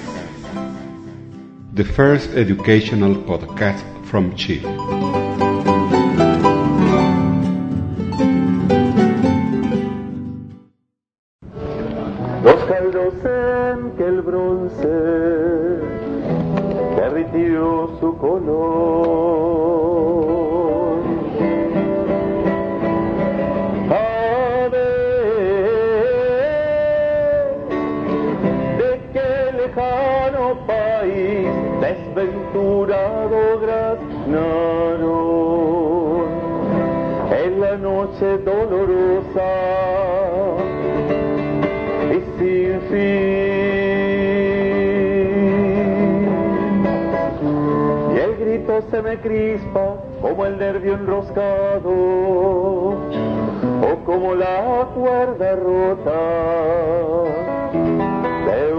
The 1.74 1.84
first 1.84 2.30
educational 2.32 3.16
podcast 3.16 3.84
from 4.06 4.36
Chile. 4.36 4.70
Los 12.44 12.64
caldos 12.66 13.14
en 13.26 13.92
que 13.98 14.06
el 14.06 14.22
bronce 14.22 14.88
derritió 16.98 17.98
su 18.00 18.18
color. 18.18 19.33
Desventurado 31.82 33.60
graznaron 33.60 35.04
en 37.32 37.60
la 37.60 37.78
noche 37.78 38.38
dolorosa 38.40 39.52
y 42.12 42.16
sin 42.38 42.82
fin. 42.90 43.44
Y 48.14 48.18
el 48.20 48.36
grito 48.38 48.74
se 48.92 49.02
me 49.02 49.18
crispa 49.20 49.96
como 50.22 50.46
el 50.46 50.58
nervio 50.58 50.94
enroscado 50.94 51.92
o 53.82 53.96
como 54.06 54.36
la 54.36 54.88
cuerda 54.96 55.56
rota 55.56 56.22
de 58.46 58.74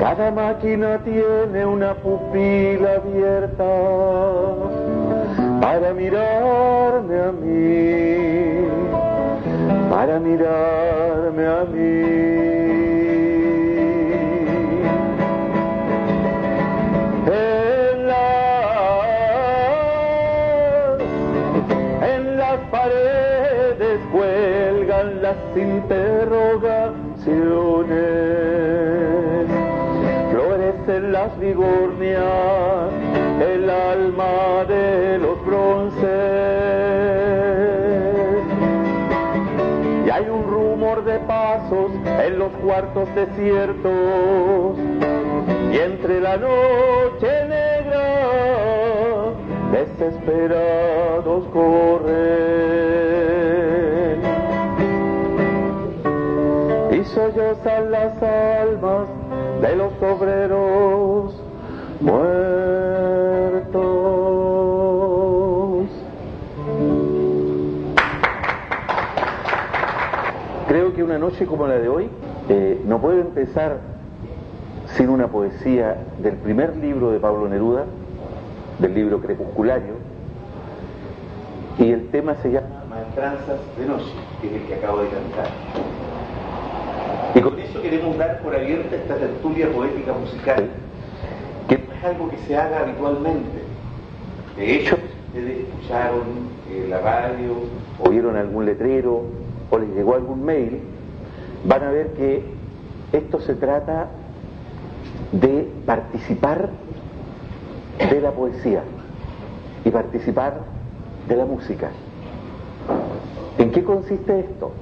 Cada 0.00 0.30
máquina 0.30 0.98
tiene 1.04 1.66
una 1.66 1.92
pupila 1.94 2.94
abierta 2.94 3.64
para 5.60 5.92
mirarme 5.92 7.20
a 7.20 7.32
mí, 7.32 8.68
para 9.90 10.18
mirarme 10.18 11.46
a 11.46 11.64
mí. 11.64 12.85
Las 25.22 25.36
interrogaciones 25.56 28.36
en 30.88 31.12
las 31.12 31.38
vigornias 31.38 32.90
el 33.40 33.68
alma 33.68 34.64
de 34.68 35.18
los 35.18 35.44
bronces. 35.44 36.06
Y 40.06 40.10
hay 40.10 40.28
un 40.28 40.44
rumor 40.44 41.04
de 41.04 41.18
pasos 41.20 41.90
en 42.24 42.38
los 42.38 42.52
cuartos 42.64 43.08
desiertos 43.14 44.78
y 45.72 45.78
entre 45.78 46.20
la 46.20 46.36
noche 46.36 47.46
negra 47.48 49.32
desesperados 49.72 51.46
corren. 51.52 53.35
Sollozan 57.46 57.92
las 57.92 58.20
almas 58.22 59.06
de 59.62 59.76
los 59.76 59.92
obreros 60.02 61.32
muertos. 62.00 62.26
Creo 70.66 70.92
que 70.92 71.04
una 71.04 71.18
noche 71.18 71.46
como 71.46 71.68
la 71.68 71.78
de 71.78 71.88
hoy 71.88 72.08
eh, 72.48 72.82
no 72.84 73.00
puede 73.00 73.20
empezar 73.20 73.78
sin 74.96 75.08
una 75.08 75.28
poesía 75.28 75.98
del 76.18 76.34
primer 76.34 76.76
libro 76.76 77.12
de 77.12 77.20
Pablo 77.20 77.48
Neruda, 77.48 77.84
del 78.80 78.92
libro 78.92 79.20
Crepusculario, 79.20 79.94
y 81.78 81.92
el 81.92 82.08
tema 82.08 82.34
se 82.42 82.50
llama 82.50 82.82
Maestranzas 82.90 83.60
de 83.78 83.86
Noche, 83.86 84.10
que 84.40 84.48
es 84.48 84.54
el 84.54 84.62
que 84.66 84.74
acabo 84.74 85.02
de 85.02 85.10
cantar. 85.10 85.95
Queremos 87.82 88.18
dar 88.18 88.40
por 88.40 88.54
abierta 88.54 88.96
esta 88.96 89.16
tertulia 89.16 89.70
poética 89.70 90.12
musical, 90.12 90.68
que 91.68 91.78
no 91.78 91.94
es 91.94 92.04
algo 92.04 92.30
que 92.30 92.38
se 92.38 92.56
haga 92.56 92.80
habitualmente. 92.80 93.62
De 94.56 94.74
hecho, 94.74 94.96
ustedes 95.28 95.60
escucharon 95.60 96.48
eh, 96.70 96.86
la 96.88 97.00
radio, 97.00 97.54
oyeron 98.00 98.36
algún 98.36 98.66
letrero 98.66 99.22
o 99.70 99.78
les 99.78 99.88
llegó 99.90 100.14
algún 100.14 100.44
mail, 100.44 100.80
van 101.64 101.82
a 101.82 101.90
ver 101.90 102.14
que 102.14 102.42
esto 103.12 103.40
se 103.40 103.54
trata 103.54 104.08
de 105.32 105.70
participar 105.84 106.70
de 107.98 108.20
la 108.20 108.32
poesía 108.32 108.82
y 109.84 109.90
participar 109.90 110.60
de 111.28 111.36
la 111.36 111.44
música. 111.44 111.90
¿En 113.58 113.70
qué 113.70 113.84
consiste 113.84 114.40
esto? 114.40 114.72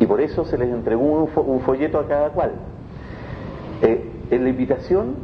Y 0.00 0.06
por 0.06 0.20
eso 0.20 0.44
se 0.44 0.58
les 0.58 0.68
entregó 0.68 1.28
un, 1.36 1.60
folleto 1.60 1.98
a 1.98 2.06
cada 2.06 2.30
cual. 2.30 2.52
Eh, 3.82 4.04
en 4.30 4.44
la 4.44 4.50
invitación 4.50 5.14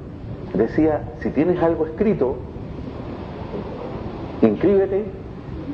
decía, 0.53 1.03
si 1.21 1.31
tienes 1.31 1.63
algo 1.63 1.87
escrito, 1.87 2.37
inscríbete 4.43 5.05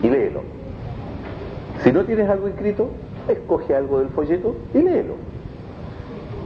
y 0.03 0.09
léelo. 0.09 0.43
Si 1.83 1.93
no 1.93 2.05
tienes 2.05 2.29
algo 2.29 2.49
escrito, 2.49 2.89
escoge 3.29 3.75
algo 3.75 4.01
del 4.01 4.09
folleto 4.11 4.57
y 4.75 4.83
léelo. 4.83 5.15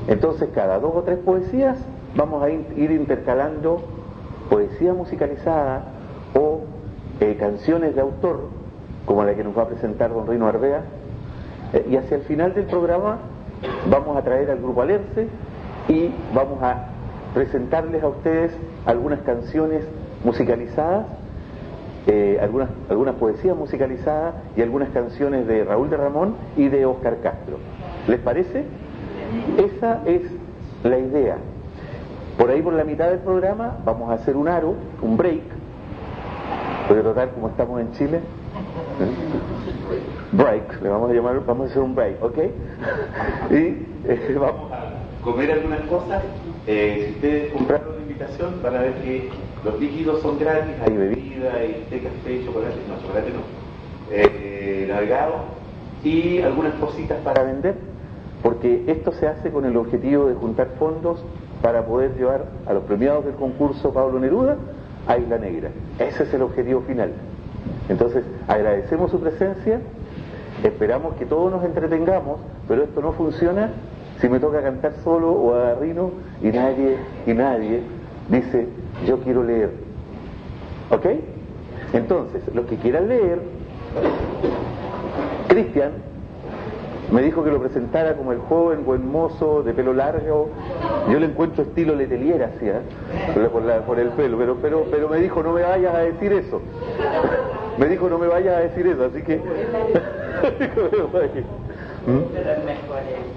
Entonces, 0.07 0.49
cada 0.55 0.79
dos 0.79 0.93
o 0.95 1.03
tres 1.03 1.19
poesías 1.19 1.79
vamos 2.15 2.43
a 2.43 2.51
ir 2.51 2.91
intercalando 2.91 3.83
poesía 4.49 4.93
musicalizada 4.93 5.85
o 6.35 6.61
eh, 7.21 7.37
canciones 7.39 7.95
de 7.95 8.01
autor, 8.01 8.49
como 9.07 9.25
la 9.25 9.35
que 9.35 9.45
nos 9.45 9.57
va 9.57 9.63
a 9.63 9.69
presentar 9.69 10.13
don 10.13 10.27
Rino 10.27 10.47
Arbea, 10.47 10.83
y 11.89 11.97
hacia 11.97 12.17
el 12.17 12.23
final 12.23 12.55
del 12.55 12.67
programa 12.67 13.19
vamos 13.91 14.17
a 14.17 14.23
traer 14.23 14.51
al 14.51 14.59
grupo 14.59 14.83
Alerce 14.83 15.29
y 15.89 16.11
vamos 16.35 16.63
a 16.63 16.89
presentarles 17.35 18.03
a 18.03 18.09
ustedes 18.09 18.53
algunas 18.87 19.21
canciones 19.21 19.85
musicalizadas, 20.23 21.07
eh, 22.07 22.39
algunas, 22.41 22.71
algunas 22.89 23.17
poesías 23.17 23.57
musicalizadas 23.57 24.35
y 24.57 24.63
algunas 24.63 24.91
canciones 24.91 25.47
de 25.47 25.65
Raúl 25.65 25.91
de 25.91 25.97
Ramón 25.97 26.37
y 26.57 26.69
de 26.69 26.87
Oscar 26.87 27.19
Castro. 27.23 27.59
¿Les 28.07 28.21
parece? 28.21 28.65
Esa 29.59 30.03
es 30.07 30.23
la 30.85 30.99
idea. 30.99 31.39
Por 32.39 32.51
ahí, 32.51 32.63
por 32.63 32.73
la 32.73 32.85
mitad 32.85 33.09
del 33.11 33.21
programa, 33.21 33.79
vamos 33.85 34.11
a 34.11 34.15
hacer 34.15 34.37
un 34.37 34.49
aro, 34.49 34.75
un 35.03 35.17
break. 35.17 35.43
A 36.89 36.93
tratar 36.93 37.31
como 37.31 37.49
estamos 37.49 37.81
en 37.81 37.93
Chile. 37.93 38.21
Break, 40.37 40.83
le 40.83 40.89
vamos 40.89 41.11
a 41.11 41.15
llamar, 41.15 41.47
vamos 41.47 41.69
a 41.69 41.71
hacer 41.71 41.83
un 41.83 41.95
break, 41.95 42.23
¿ok? 42.23 42.39
y 43.51 43.55
eh, 43.55 44.37
vamos 44.39 44.73
a 44.73 45.23
comer 45.23 45.53
algunas 45.53 45.81
cosas. 45.83 46.23
Eh, 46.67 47.05
si 47.07 47.15
ustedes 47.15 47.53
compraron 47.53 47.95
la 47.95 48.03
invitación, 48.03 48.61
van 48.63 48.77
a 48.77 48.81
ver 48.81 48.95
que 48.95 49.31
los 49.65 49.79
líquidos 49.79 50.23
son 50.23 50.39
gratis, 50.39 50.75
hay 50.85 50.97
bebida, 50.97 51.55
hay 51.55 51.87
té, 51.89 52.01
café, 52.01 52.45
chocolate, 52.45 52.75
no, 52.89 53.01
chocolate 53.01 53.31
no, 53.31 53.41
eh, 54.11 54.93
y 56.03 56.43
algunas 56.43 56.75
cositas 56.75 57.19
para 57.23 57.45
vender, 57.45 57.77
porque 58.43 58.85
esto 58.89 59.13
se 59.13 59.29
hace 59.29 59.51
con 59.51 59.65
el 59.65 59.77
objetivo 59.77 60.27
de 60.27 60.35
juntar 60.35 60.69
fondos 60.79 61.25
para 61.63 61.87
poder 61.87 62.17
llevar 62.17 62.47
a 62.67 62.73
los 62.73 62.83
premiados 62.85 63.25
del 63.25 63.35
concurso 63.35 63.93
Pablo 63.93 64.19
Neruda 64.19 64.57
a 65.07 65.17
Isla 65.17 65.39
Negra. 65.39 65.71
Ese 65.99 66.25
es 66.25 66.35
el 66.35 66.43
objetivo 66.43 66.83
final. 66.83 67.13
Entonces, 67.89 68.25
agradecemos 68.49 69.11
su 69.11 69.21
presencia, 69.21 69.81
esperamos 70.69 71.15
que 71.17 71.27
todos 71.27 71.51
nos 71.51 71.65
entretengamos, 71.65 72.41
pero 72.67 72.85
esto 72.85 73.01
no 73.01 73.13
funciona 73.13 73.71
si 74.21 74.29
me 74.29 74.41
toca 74.41 74.63
cantar 74.63 74.93
solo 75.03 75.33
o 75.33 75.55
a 75.55 75.75
Rino 75.75 76.11
y 76.43 76.49
nadie, 76.49 76.97
y 77.27 77.33
nadie 77.33 77.83
dice, 78.29 78.67
yo 79.07 79.19
quiero 79.21 79.43
leer. 79.43 79.71
¿Ok? 80.91 81.07
Entonces, 81.93 82.43
los 82.55 82.67
que 82.67 82.77
quieran 82.77 83.09
leer, 83.09 83.41
Cristian 85.49 85.93
me 87.13 87.23
dijo 87.23 87.45
que 87.45 87.51
lo 87.51 87.61
presentara 87.61 88.17
como 88.17 88.33
el 88.33 88.39
joven 88.39 88.85
buen 88.85 89.11
mozo 89.11 89.63
de 89.63 89.73
pelo 89.73 89.93
largo. 89.93 90.49
Yo 91.11 91.21
le 91.21 91.27
encuentro 91.27 91.63
estilo 91.63 91.95
letelier 91.95 92.43
así, 92.43 92.67
por, 93.35 93.51
por, 93.85 93.99
el 93.99 94.09
pelo, 94.11 94.39
pero, 94.39 94.57
pero, 94.61 94.85
pero 94.91 95.09
me 95.09 95.19
dijo 95.19 95.43
no 95.43 95.53
me 95.53 95.63
vayas 95.63 95.95
a 95.95 95.99
decir 95.99 96.33
eso. 96.33 96.61
Me 97.79 97.89
dijo 97.89 98.09
no 98.09 98.19
me 98.19 98.27
vayas 98.27 98.57
a 98.57 98.61
decir 98.61 98.87
eso, 98.87 99.05
así 99.05 99.23
que... 99.23 99.37
¿Mm? 102.07 102.21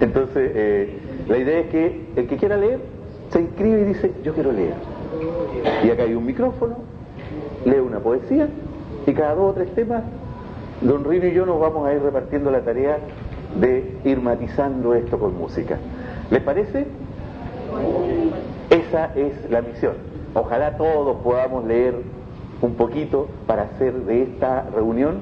Entonces, 0.00 0.52
eh, 0.54 0.98
la 1.26 1.38
idea 1.38 1.60
es 1.60 1.66
que 1.68 2.06
el 2.16 2.26
que 2.26 2.36
quiera 2.36 2.56
leer 2.56 2.80
se 3.30 3.40
inscribe 3.40 3.80
y 3.80 3.84
dice 3.84 4.12
yo 4.22 4.34
quiero 4.34 4.52
leer. 4.52 4.74
Y 5.84 5.90
acá 5.90 6.04
hay 6.04 6.14
un 6.14 6.26
micrófono, 6.26 6.76
lee 7.64 7.78
una 7.78 8.00
poesía 8.00 8.48
y 9.06 9.12
cada 9.12 9.34
dos 9.34 9.52
o 9.52 9.54
tres 9.54 9.74
temas, 9.74 10.02
don 10.80 11.04
Rino 11.04 11.26
y 11.26 11.32
yo 11.32 11.46
nos 11.46 11.58
vamos 11.60 11.86
a 11.88 11.94
ir 11.94 12.02
repartiendo 12.02 12.50
la 12.50 12.60
tarea 12.60 12.98
de 13.58 13.96
ir 14.04 14.20
matizando 14.20 14.94
esto 14.94 15.18
con 15.18 15.36
música. 15.36 15.78
¿Les 16.30 16.42
parece? 16.42 16.86
Esa 18.70 19.12
es 19.16 19.50
la 19.50 19.62
misión. 19.62 19.94
Ojalá 20.34 20.76
todos 20.76 21.16
podamos 21.22 21.64
leer 21.64 21.94
un 22.60 22.74
poquito 22.74 23.28
para 23.46 23.62
hacer 23.62 23.94
de 24.04 24.22
esta 24.22 24.68
reunión 24.74 25.18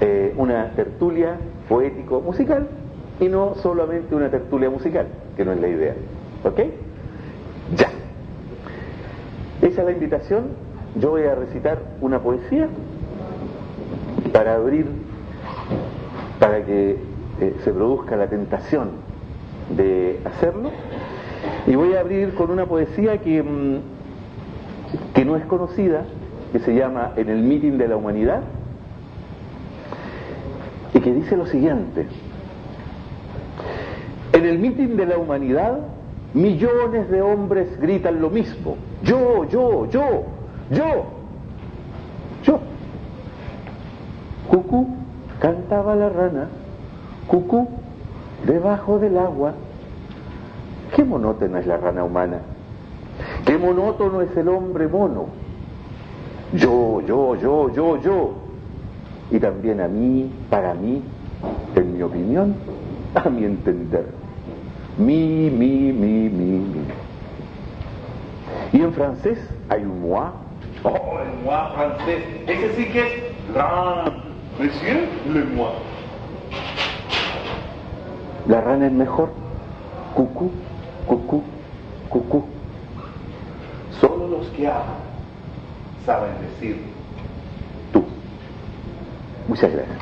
eh, 0.00 0.34
una 0.36 0.72
tertulia 0.74 1.36
poético-musical 1.68 2.68
y 3.20 3.28
no 3.28 3.54
solamente 3.56 4.14
una 4.14 4.30
tertulia 4.30 4.70
musical, 4.70 5.06
que 5.36 5.44
no 5.44 5.52
es 5.52 5.60
la 5.60 5.68
idea. 5.68 5.94
¿Ok? 6.44 6.60
Ya. 7.76 7.90
Esa 9.62 9.80
es 9.80 9.86
la 9.86 9.92
invitación. 9.92 10.48
Yo 10.96 11.10
voy 11.10 11.24
a 11.24 11.34
recitar 11.34 11.78
una 12.00 12.20
poesía 12.20 12.68
para 14.32 14.54
abrir, 14.54 14.86
para 16.38 16.64
que 16.64 16.98
eh, 17.40 17.56
se 17.64 17.72
produzca 17.72 18.16
la 18.16 18.28
tentación 18.28 18.90
de 19.70 20.20
hacerlo. 20.24 20.70
Y 21.66 21.74
voy 21.74 21.94
a 21.94 22.00
abrir 22.00 22.34
con 22.34 22.50
una 22.50 22.66
poesía 22.66 23.18
que, 23.18 23.42
mm, 23.42 23.78
que 25.14 25.24
no 25.24 25.36
es 25.36 25.44
conocida, 25.46 26.04
que 26.56 26.64
se 26.64 26.74
llama 26.74 27.12
En 27.16 27.28
el 27.28 27.42
Meeting 27.42 27.76
de 27.76 27.86
la 27.86 27.96
Humanidad, 27.98 28.40
y 30.94 31.00
que 31.00 31.12
dice 31.12 31.36
lo 31.36 31.44
siguiente. 31.44 32.06
En 34.32 34.46
el 34.46 34.58
Meeting 34.58 34.96
de 34.96 35.04
la 35.04 35.18
Humanidad, 35.18 35.80
millones 36.32 37.10
de 37.10 37.20
hombres 37.20 37.78
gritan 37.78 38.22
lo 38.22 38.30
mismo. 38.30 38.76
Yo, 39.02 39.44
yo, 39.50 39.86
yo, 39.90 40.24
yo, 40.70 41.04
yo. 42.42 42.60
Cucú, 44.48 44.96
cantaba 45.38 45.94
la 45.94 46.08
rana 46.08 46.48
Cucú, 47.26 47.68
debajo 48.46 48.98
del 48.98 49.18
agua. 49.18 49.52
Qué 50.94 51.04
monótona 51.04 51.60
es 51.60 51.66
la 51.66 51.76
rana 51.76 52.02
humana. 52.02 52.38
Qué 53.44 53.58
monótono 53.58 54.22
es 54.22 54.34
el 54.38 54.48
hombre 54.48 54.88
mono. 54.88 55.45
Yo, 56.52 57.00
yo, 57.00 57.34
yo, 57.36 57.72
yo, 57.72 58.00
yo. 58.00 58.34
Y 59.30 59.40
también 59.40 59.80
a 59.80 59.88
mí, 59.88 60.30
para 60.48 60.74
mí, 60.74 61.02
en 61.74 61.96
mi 61.96 62.02
opinión, 62.02 62.56
a 63.14 63.28
mi 63.28 63.44
entender. 63.44 64.06
Mi, 64.96 65.50
mi, 65.50 65.92
mi, 65.92 66.28
mi, 66.28 66.58
mi. 66.58 66.86
Y 68.72 68.82
en 68.82 68.92
francés 68.92 69.38
hay 69.68 69.82
un 69.82 70.08
moi. 70.08 70.30
Oh, 70.84 71.18
el 71.20 71.42
moi 71.42 71.72
francés. 71.74 72.22
Ese 72.46 72.76
sí 72.76 72.84
que 72.92 73.00
es 73.00 73.54
la, 73.54 74.04
monsieur, 74.58 75.08
le 75.26 75.44
moi. 75.44 75.72
La 78.46 78.60
rana 78.60 78.86
es 78.86 78.92
mejor. 78.92 79.30
Cucú, 80.14 80.52
cucú, 81.06 81.44
cucú. 82.08 82.44
Solo 84.00 84.28
los 84.28 84.46
que 84.50 84.68
aman 84.68 85.05
saben 86.06 86.30
decir 86.40 86.80
tú. 87.92 88.04
Muchas 89.48 89.72
gracias. 89.72 89.98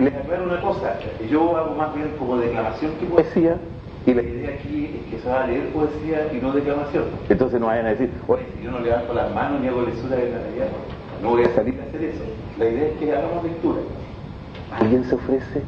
Les 0.00 0.14
aclaro 0.14 0.44
una 0.44 0.60
cosa, 0.60 0.96
yo 1.28 1.56
hago 1.56 1.74
más 1.74 1.94
bien 1.94 2.14
como 2.18 2.36
declamación 2.36 2.92
que 3.00 3.06
poesía, 3.06 3.56
y 4.06 4.14
la 4.14 4.22
idea 4.22 4.54
aquí 4.54 4.96
es 4.96 5.10
que 5.10 5.22
se 5.22 5.28
va 5.28 5.42
a 5.42 5.46
leer 5.46 5.72
poesía 5.72 6.32
y 6.32 6.36
no 6.40 6.52
declamación. 6.52 7.04
Entonces 7.28 7.60
no 7.60 7.66
vayan 7.66 7.86
a 7.86 7.90
decir, 7.90 8.12
oye, 8.28 8.46
si 8.56 8.64
yo 8.64 8.70
no 8.70 8.80
levanto 8.80 9.12
las 9.12 9.34
manos 9.34 9.60
ni 9.60 9.68
hago 9.68 9.82
lectura 9.82 10.16
de 10.16 10.30
la 10.30 10.38
realidad, 10.38 10.68
no 11.22 11.30
voy 11.30 11.44
a 11.44 11.54
salir 11.54 11.80
a 11.80 11.84
hacer 11.84 12.02
eso. 12.04 12.22
La 12.58 12.68
idea 12.68 12.88
es 12.88 12.98
que 12.98 13.12
hagamos 13.12 13.42
lectura. 13.42 13.80
¿Alguien 14.72 15.04
se 15.04 15.14
ofrece 15.16 15.62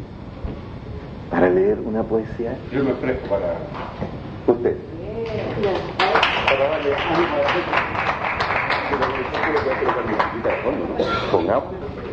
para 1.28 1.48
leer 1.48 1.80
una 1.80 2.02
poesía? 2.04 2.56
Yo 2.72 2.84
me 2.84 2.92
ofrezco 2.92 3.28
para... 3.28 3.56
Usted. 4.46 4.89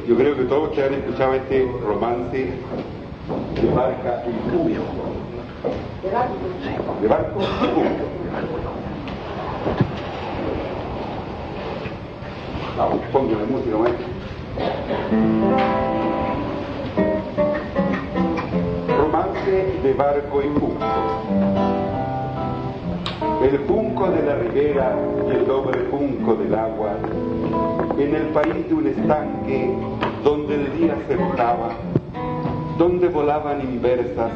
Yo 0.07 0.15
creo 0.15 0.37
que 0.37 0.43
todos 0.43 0.69
ustedes 0.69 0.87
han 0.87 0.99
escuchado 0.99 1.33
este 1.33 1.69
romance 1.85 2.37
de 2.37 3.71
barca 3.75 4.23
y 4.25 4.51
rubio. 4.51 4.81
De 7.01 7.07
barco 7.07 7.39
y 7.41 7.65
rubio. 7.65 7.91
Vamos, 12.77 12.99
póngale 13.11 13.45
música, 13.45 13.77
maestro. 13.77 14.07
Romance 18.97 19.51
de 19.83 19.93
barco 19.93 20.41
y 20.41 20.59
junco. 20.59 21.86
El 23.41 23.59
junco 23.67 24.09
de 24.09 24.23
la 24.23 24.35
ribera 24.35 24.95
y 25.27 25.31
el 25.31 25.45
doble 25.45 25.85
junco 25.91 26.35
del 26.35 26.55
agua, 26.55 26.93
en 27.97 28.15
el 28.15 28.23
país 28.33 28.67
de 28.67 28.73
un 28.73 28.87
estanque 28.87 29.73
donde 30.23 30.55
el 30.55 30.77
día 30.77 30.95
se 31.07 31.15
volaba, 31.15 31.69
donde 32.79 33.07
volaban 33.09 33.61
inversas 33.61 34.31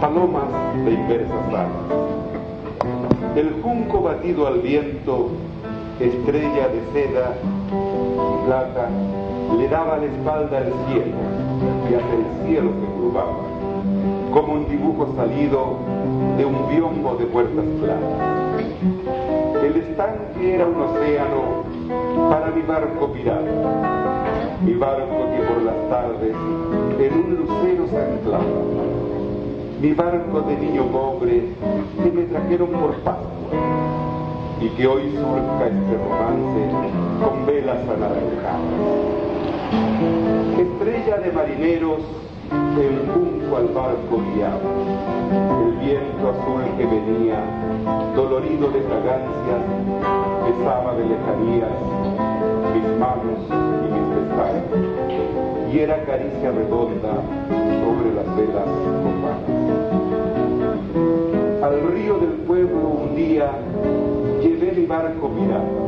palomas 0.00 0.44
de 0.84 0.92
inversas 0.92 1.48
alas. 1.48 1.68
El 3.34 3.60
junco 3.62 4.02
batido 4.02 4.46
al 4.46 4.60
viento, 4.60 5.30
estrella 5.98 6.68
de 6.68 6.82
seda 6.92 7.34
y 7.42 8.46
plata, 8.46 8.88
le 9.58 9.68
daba 9.68 9.98
la 9.98 10.04
espalda 10.06 10.58
al 10.58 10.72
cielo 10.86 11.16
y 11.90 11.94
hacia 11.94 12.14
el 12.14 12.46
cielo 12.46 12.70
se 12.80 12.86
curvaba, 12.96 13.42
como 14.32 14.52
un 14.54 14.68
dibujo 14.68 15.12
salido 15.16 15.78
de 16.36 16.44
un 16.44 16.68
biombo 16.68 17.16
de 17.16 17.26
puertas 17.26 17.64
planas. 17.80 18.36
El 19.62 19.76
estanque 19.76 20.54
era 20.54 20.66
un 20.66 20.80
océano 20.80 21.64
para 22.30 22.50
mi 22.50 22.62
barco 22.62 23.12
pirata, 23.12 24.58
mi 24.64 24.74
barco 24.74 25.30
que 25.30 25.42
por 25.42 25.62
las 25.62 25.88
tardes 25.88 26.34
en 26.98 27.12
un 27.14 27.36
lucero 27.36 27.86
se 27.88 27.96
anclaba. 27.96 28.44
mi 29.80 29.92
barco 29.92 30.40
de 30.40 30.56
niño 30.56 30.84
pobre 30.86 31.42
que 32.02 32.10
me 32.10 32.22
trajeron 32.24 32.68
por 32.70 32.94
Pascua 32.96 33.26
y 34.60 34.68
que 34.70 34.86
hoy 34.86 35.12
surca 35.12 35.66
este 35.66 35.98
romance 35.98 36.70
con 37.22 37.46
velas 37.46 37.78
anaranjadas. 37.82 38.60
Estrella 40.58 41.18
de 41.18 41.32
marineros, 41.32 42.00
el 42.52 43.08
junco 43.12 43.56
al 43.56 43.68
barco 43.68 44.22
guiaba, 44.34 44.60
el 45.64 45.72
viento 45.78 46.30
azul 46.30 46.62
que 46.76 46.84
venía, 46.84 47.40
dolorido 48.14 48.70
de 48.70 48.80
fragancias, 48.82 49.62
besaba 50.44 50.94
de 50.94 51.04
lejanías 51.06 51.76
mis 52.74 52.86
manos 52.98 53.40
y 53.50 53.88
mis 53.92 54.06
pestañas, 54.14 54.64
y 55.72 55.78
era 55.78 55.96
caricia 56.04 56.50
redonda 56.52 57.14
sobre 57.48 58.14
las 58.14 58.28
velas 58.36 58.68
romanas. 59.02 59.76
Al 61.62 61.76
río 61.92 62.18
del 62.18 62.34
pueblo 62.46 62.88
un 62.88 63.16
día 63.16 63.50
llevé 64.42 64.72
mi 64.72 64.86
barco 64.86 65.28
mirado, 65.28 65.86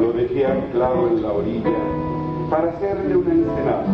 lo 0.00 0.12
dejé 0.12 0.46
anclado 0.46 1.08
en 1.08 1.22
la 1.22 1.32
orilla 1.32 1.78
para 2.50 2.68
hacerle 2.68 3.16
una 3.16 3.32
ensenada, 3.32 3.86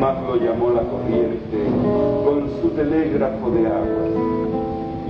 mas 0.00 0.16
lo 0.22 0.36
llamó 0.36 0.70
la 0.70 0.80
corriente 0.80 1.58
con 2.24 2.48
su 2.62 2.70
telégrafo 2.70 3.50
de 3.50 3.66
agua 3.66 4.06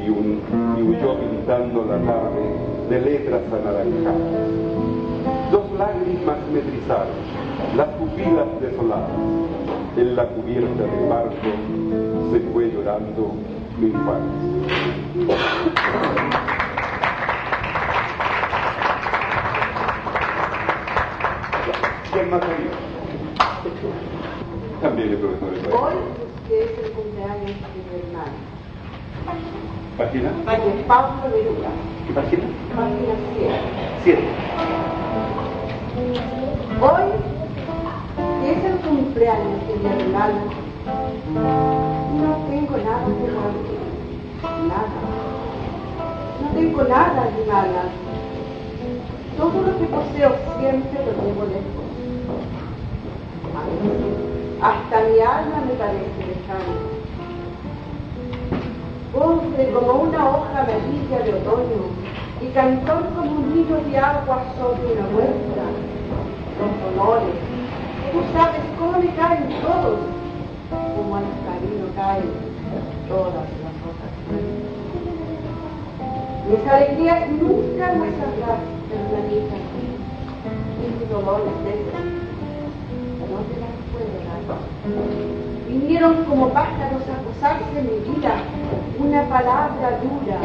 y, 0.04 0.10
un, 0.10 0.42
huyó 0.82 1.16
pintando 1.20 1.84
la 1.84 1.98
tarde 1.98 2.42
de 2.88 3.00
letras 3.00 3.42
anaranjadas. 3.52 4.50
Dos 5.52 5.64
lágrimas 5.78 6.38
me 6.52 6.60
las 7.76 7.88
pupilas 7.88 8.60
desoladas. 8.60 9.10
En 9.96 10.16
la 10.16 10.26
cubierta 10.26 10.82
del 10.82 11.08
barco 11.08 11.50
se 12.32 12.40
fue 12.52 12.72
llorando 12.72 13.32
mi 13.78 13.86
infancia. 13.86 14.50
¿Quién 22.12 22.30
más 22.30 22.40
Hoy, 25.00 25.06
que 26.46 26.62
es 26.62 26.78
el 26.84 26.92
cumpleaños 26.92 27.46
de 27.46 27.52
mi 27.56 28.00
hermano, 28.04 28.36
¿Página? 29.96 30.28
de 30.28 30.82
Pablo 30.84 31.22
¿Qué 32.06 32.12
página? 32.12 32.44
página 32.76 33.14
100. 33.32 33.52
Siete. 34.04 34.28
Hoy, 36.82 37.06
que 38.42 38.52
es 38.52 38.60
el 38.64 38.76
cumpleaños 38.86 39.60
de 39.68 39.74
mi 39.76 40.02
hermano, 40.02 40.40
no 42.20 42.30
tengo 42.50 42.76
nada 42.76 43.06
de 43.08 43.30
malo, 43.32 43.60
nada. 44.68 45.00
No 46.42 46.48
tengo 46.60 46.82
nada 46.84 47.22
de 47.38 47.46
nada. 47.46 47.82
Todo 49.38 49.62
lo 49.62 49.78
que 49.78 49.84
poseo 49.86 50.36
siempre 50.58 50.98
lo 51.06 51.12
tengo 51.12 51.44
lejos. 51.46 51.88
A 53.56 53.60
veces, 53.64 54.09
hasta 54.62 55.00
mi 55.08 55.20
alma 55.20 55.62
me 55.66 55.74
parece 55.74 56.20
lejana. 56.28 56.76
Pobre 59.12 59.72
como 59.72 59.92
una 60.02 60.28
hoja 60.28 60.60
amarilla 60.60 61.18
de 61.24 61.34
otoño 61.34 61.82
y 62.42 62.46
cantor 62.48 63.08
como 63.16 63.30
un 63.30 63.54
niño 63.54 63.76
de 63.88 63.98
agua 63.98 64.44
sobre 64.58 64.92
una 64.92 65.08
huerta. 65.16 65.64
Los 66.60 66.94
dolores, 66.94 67.34
tú 68.12 68.18
sabes 68.34 68.60
cómo 68.78 68.98
me 68.98 69.14
caen 69.14 69.48
todos, 69.62 69.98
como 70.70 71.16
al 71.16 71.24
camino 71.46 71.86
caen 71.96 72.30
todas 73.08 73.48
las 73.64 73.76
hojas. 73.80 74.12
Mis 76.50 76.70
alegrías 76.70 77.30
nunca 77.30 77.92
me 77.92 78.10
sabrán, 78.10 78.60
hermanita, 78.92 79.56
y 80.80 81.00
mis 81.00 81.08
dolores 81.10 81.54
esos 81.64 82.20
no 83.30 83.38
te 83.46 83.60
las 83.60 83.69
Vinieron 85.68 86.24
como 86.24 86.48
pájaros 86.48 87.02
a 87.02 87.22
posarse 87.22 87.78
en 87.78 87.86
mi 87.86 88.14
vida, 88.14 88.32
una 88.98 89.22
palabra 89.28 90.00
dura. 90.02 90.40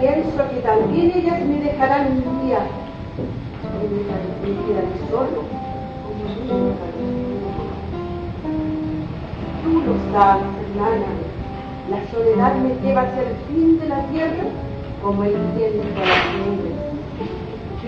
Pienso 0.00 0.50
que 0.50 0.60
también 0.60 1.12
ellas 1.14 1.40
me 1.46 1.60
dejarán 1.60 2.06
un 2.08 2.46
día, 2.46 2.60
me 4.42 5.10
solo. 5.10 5.44
Tú 9.62 9.82
lo 9.82 10.12
sabes, 10.12 10.42
hermana, 10.68 11.06
la 11.90 12.10
soledad 12.10 12.54
me 12.56 12.74
lleva 12.82 13.02
hacia 13.02 13.22
el 13.22 13.36
fin 13.48 13.78
de 13.78 13.88
la 13.88 14.02
tierra 14.06 14.44
como 15.02 15.24
el 15.24 15.36
viento 15.56 15.82
a 15.96 16.06
las. 16.06 16.69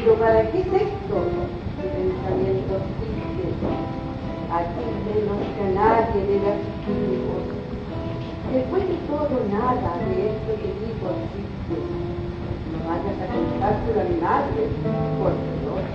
Pero 0.02 0.16
¿para 0.16 0.50
qué 0.50 0.58
es 0.58 0.66
esto? 0.66 1.14
De 1.78 1.86
pensamientos 1.86 2.82
tristes. 2.98 3.54
Aquí 4.50 4.82
menos 5.06 5.38
que 5.54 5.62
a 5.62 5.70
nadie 5.78 6.26
debe 6.26 6.48
asistir 6.58 7.22
Después 8.52 8.82
de 8.82 8.96
todo, 9.06 9.30
nada 9.46 9.94
de 10.02 10.26
esto 10.26 10.50
que 10.58 10.74
digo 10.82 11.06
existe. 11.22 11.78
No 12.72 12.78
vayas 12.82 13.14
a 13.14 13.30
contárselo 13.30 14.00
a 14.00 14.10
mi 14.10 14.18
madre, 14.18 14.62
por 15.22 15.38
favor. 15.38 15.86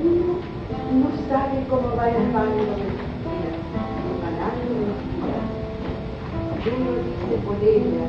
Uno 0.00 0.40
no 1.04 1.08
sabe 1.28 1.66
cómo 1.68 1.96
va 1.96 2.08
el 2.08 2.32
baño 2.32 2.56
de 2.56 2.64
los 2.64 2.76
días, 2.80 3.60
ganando 4.24 4.72
los 4.88 5.00
días. 5.12 5.44
Uno 6.64 6.90
dice 7.04 7.34
por 7.44 7.58
ella, 7.60 8.08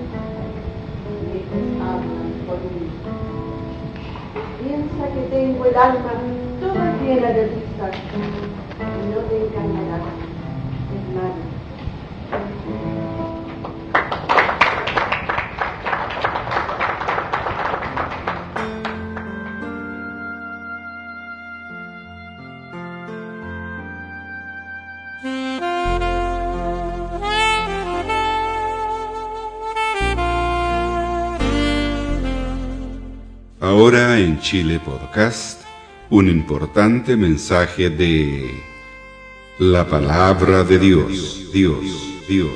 y 1.12 1.28
ellas 1.28 1.82
hablan 1.84 2.32
por 2.47 2.56
uno. 2.56 3.48
Piensa 4.33 5.07
que 5.13 5.21
tengo 5.35 5.65
el 5.65 5.75
alma 5.75 6.11
toda 6.59 6.93
llena 7.01 7.31
de 7.31 7.47
risas, 7.47 7.95
y 8.13 9.13
no 9.13 9.19
te 9.21 9.35
engañarás, 9.37 10.03
hermano. 10.93 11.49
En 34.19 34.38
Chile 34.41 34.82
Podcast, 34.84 35.62
un 36.10 36.27
importante 36.27 37.15
mensaje 37.15 37.89
de 37.89 38.51
la 39.60 39.88
palabra 39.88 40.65
de 40.65 40.77
Dios, 40.77 41.49
Dios, 41.53 41.79
Dios. 42.27 42.49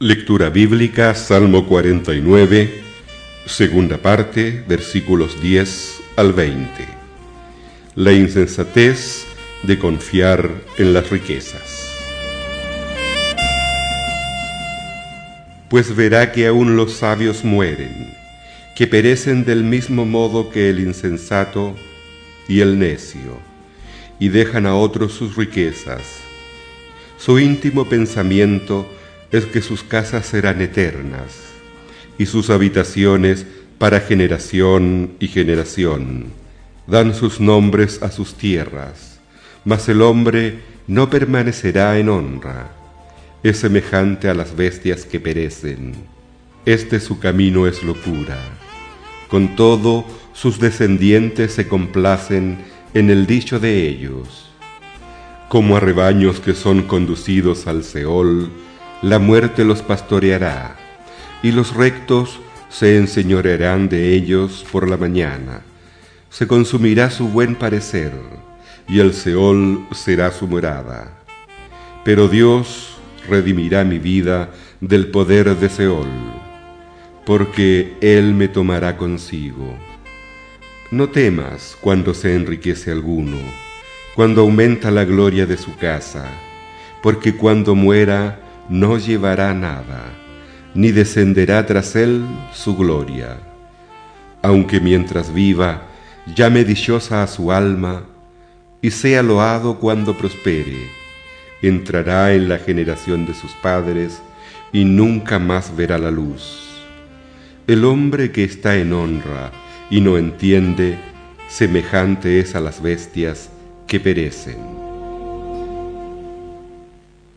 Lectura 0.00 0.50
bíblica, 0.50 1.14
Salmo 1.14 1.64
49, 1.68 2.91
segunda 3.46 3.98
parte, 3.98 4.64
versículos 4.68 5.40
10 5.42 6.00
al 6.16 6.32
20. 6.32 6.68
La 7.96 8.12
insensatez 8.12 9.26
de 9.64 9.78
confiar 9.78 10.48
en 10.78 10.94
las 10.94 11.10
riquezas. 11.10 11.88
Pues 15.68 15.94
verá 15.96 16.32
que 16.32 16.46
aún 16.46 16.76
los 16.76 16.92
sabios 16.92 17.44
mueren, 17.44 18.14
que 18.76 18.86
perecen 18.86 19.44
del 19.44 19.64
mismo 19.64 20.04
modo 20.04 20.50
que 20.50 20.70
el 20.70 20.80
insensato 20.80 21.74
y 22.48 22.60
el 22.60 22.78
necio, 22.78 23.38
y 24.18 24.28
dejan 24.28 24.66
a 24.66 24.76
otros 24.76 25.12
sus 25.12 25.36
riquezas. 25.36 26.02
Su 27.18 27.38
íntimo 27.38 27.88
pensamiento 27.88 28.88
es 29.30 29.46
que 29.46 29.62
sus 29.62 29.82
casas 29.82 30.26
serán 30.26 30.60
eternas 30.60 31.51
y 32.18 32.26
sus 32.26 32.50
habitaciones 32.50 33.46
para 33.78 34.00
generación 34.00 35.12
y 35.18 35.28
generación. 35.28 36.26
Dan 36.86 37.14
sus 37.14 37.40
nombres 37.40 38.02
a 38.02 38.10
sus 38.10 38.34
tierras, 38.34 39.20
mas 39.64 39.88
el 39.88 40.02
hombre 40.02 40.60
no 40.86 41.10
permanecerá 41.10 41.98
en 41.98 42.08
honra. 42.08 42.70
Es 43.42 43.58
semejante 43.58 44.28
a 44.28 44.34
las 44.34 44.54
bestias 44.54 45.04
que 45.04 45.20
perecen. 45.20 45.94
Este 46.64 47.00
su 47.00 47.18
camino 47.18 47.66
es 47.66 47.82
locura. 47.82 48.38
Con 49.28 49.56
todo, 49.56 50.04
sus 50.32 50.60
descendientes 50.60 51.52
se 51.52 51.66
complacen 51.66 52.58
en 52.94 53.10
el 53.10 53.26
dicho 53.26 53.58
de 53.58 53.88
ellos. 53.88 54.50
Como 55.48 55.76
a 55.76 55.80
rebaños 55.80 56.40
que 56.40 56.54
son 56.54 56.82
conducidos 56.82 57.66
al 57.66 57.84
Seol, 57.84 58.50
la 59.02 59.18
muerte 59.18 59.64
los 59.64 59.82
pastoreará, 59.82 60.76
y 61.42 61.50
los 61.50 61.74
rectos 61.74 62.40
se 62.68 62.96
enseñorearán 62.96 63.88
de 63.88 64.14
ellos 64.14 64.64
por 64.70 64.88
la 64.88 64.96
mañana. 64.96 65.60
Se 66.30 66.46
consumirá 66.46 67.10
su 67.10 67.28
buen 67.28 67.56
parecer, 67.56 68.12
y 68.88 69.00
el 69.00 69.12
Seol 69.12 69.86
será 69.92 70.30
su 70.30 70.46
morada. 70.46 71.18
Pero 72.04 72.28
Dios 72.28 72.96
redimirá 73.28 73.84
mi 73.84 73.98
vida 73.98 74.50
del 74.80 75.08
poder 75.08 75.56
de 75.56 75.68
Seol, 75.68 76.08
porque 77.26 77.96
Él 78.00 78.34
me 78.34 78.48
tomará 78.48 78.96
consigo. 78.96 79.76
No 80.90 81.08
temas 81.08 81.76
cuando 81.80 82.14
se 82.14 82.34
enriquece 82.34 82.90
alguno, 82.90 83.36
cuando 84.14 84.42
aumenta 84.42 84.90
la 84.90 85.04
gloria 85.04 85.46
de 85.46 85.56
su 85.56 85.76
casa, 85.76 86.26
porque 87.02 87.36
cuando 87.36 87.74
muera 87.74 88.40
no 88.68 88.96
llevará 88.98 89.52
nada 89.54 90.21
ni 90.74 90.90
descenderá 90.92 91.66
tras 91.66 91.96
él 91.96 92.24
su 92.52 92.76
gloria. 92.76 93.38
Aunque 94.42 94.80
mientras 94.80 95.32
viva, 95.32 95.82
llame 96.34 96.64
dichosa 96.64 97.22
a 97.22 97.26
su 97.26 97.52
alma, 97.52 98.04
y 98.80 98.90
sea 98.90 99.22
loado 99.22 99.78
cuando 99.78 100.16
prospere, 100.16 100.88
entrará 101.62 102.34
en 102.34 102.48
la 102.48 102.58
generación 102.58 103.26
de 103.26 103.34
sus 103.34 103.52
padres, 103.52 104.20
y 104.72 104.84
nunca 104.84 105.38
más 105.38 105.76
verá 105.76 105.98
la 105.98 106.10
luz. 106.10 106.68
El 107.66 107.84
hombre 107.84 108.32
que 108.32 108.42
está 108.42 108.76
en 108.76 108.92
honra 108.92 109.52
y 109.90 110.00
no 110.00 110.18
entiende, 110.18 110.98
semejante 111.48 112.40
es 112.40 112.56
a 112.56 112.60
las 112.60 112.82
bestias 112.82 113.50
que 113.86 114.00
perecen. 114.00 114.56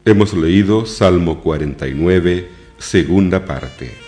Hemos 0.05 0.33
leído 0.33 0.85
Salmo 0.85 1.41
49, 1.41 2.49
Segunda 2.77 3.43
parte. 3.43 4.05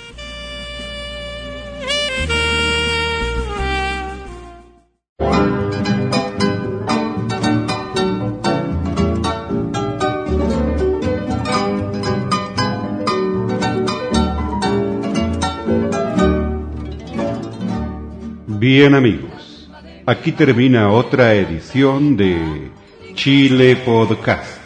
Bien 18.59 18.95
amigos, 18.95 19.69
aquí 20.05 20.31
termina 20.31 20.89
otra 20.91 21.33
edición 21.35 22.17
de 22.17 22.69
Chile 23.13 23.75
Podcast, 23.77 24.59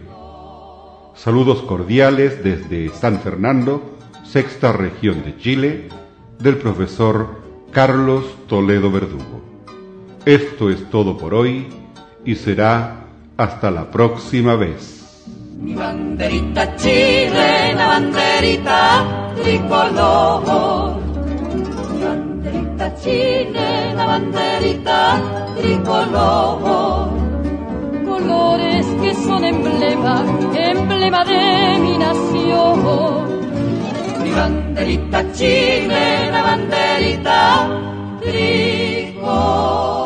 Saludos 1.14 1.62
cordiales 1.62 2.44
desde 2.44 2.90
San 2.90 3.20
Fernando, 3.20 3.96
sexta 4.24 4.72
región 4.72 5.22
de 5.24 5.38
Chile, 5.38 5.88
del 6.38 6.58
profesor 6.58 7.40
Carlos 7.72 8.26
Toledo 8.48 8.90
Verdugo. 8.90 9.49
Esto 10.30 10.70
es 10.70 10.88
todo 10.90 11.18
por 11.18 11.34
hoy 11.34 11.66
y 12.24 12.36
será 12.36 13.04
hasta 13.36 13.68
la 13.68 13.90
próxima 13.90 14.54
vez. 14.54 15.26
Mi 15.58 15.74
banderita 15.74 16.76
chilena, 16.76 17.88
banderita 17.88 19.34
tricolor. 19.42 21.00
Mi 21.92 22.02
banderita 22.04 22.94
chilena, 22.94 24.06
banderita 24.06 25.20
tricolor. 25.56 27.10
Colores 28.06 28.86
que 29.02 29.14
son 29.16 29.44
emblema, 29.44 30.24
emblema 30.54 31.24
de 31.24 31.78
mi 31.80 31.98
nación. 31.98 33.42
Mi 34.22 34.30
banderita 34.30 35.32
chilena, 35.32 36.40
banderita 36.40 37.68
tricolor. 38.20 39.99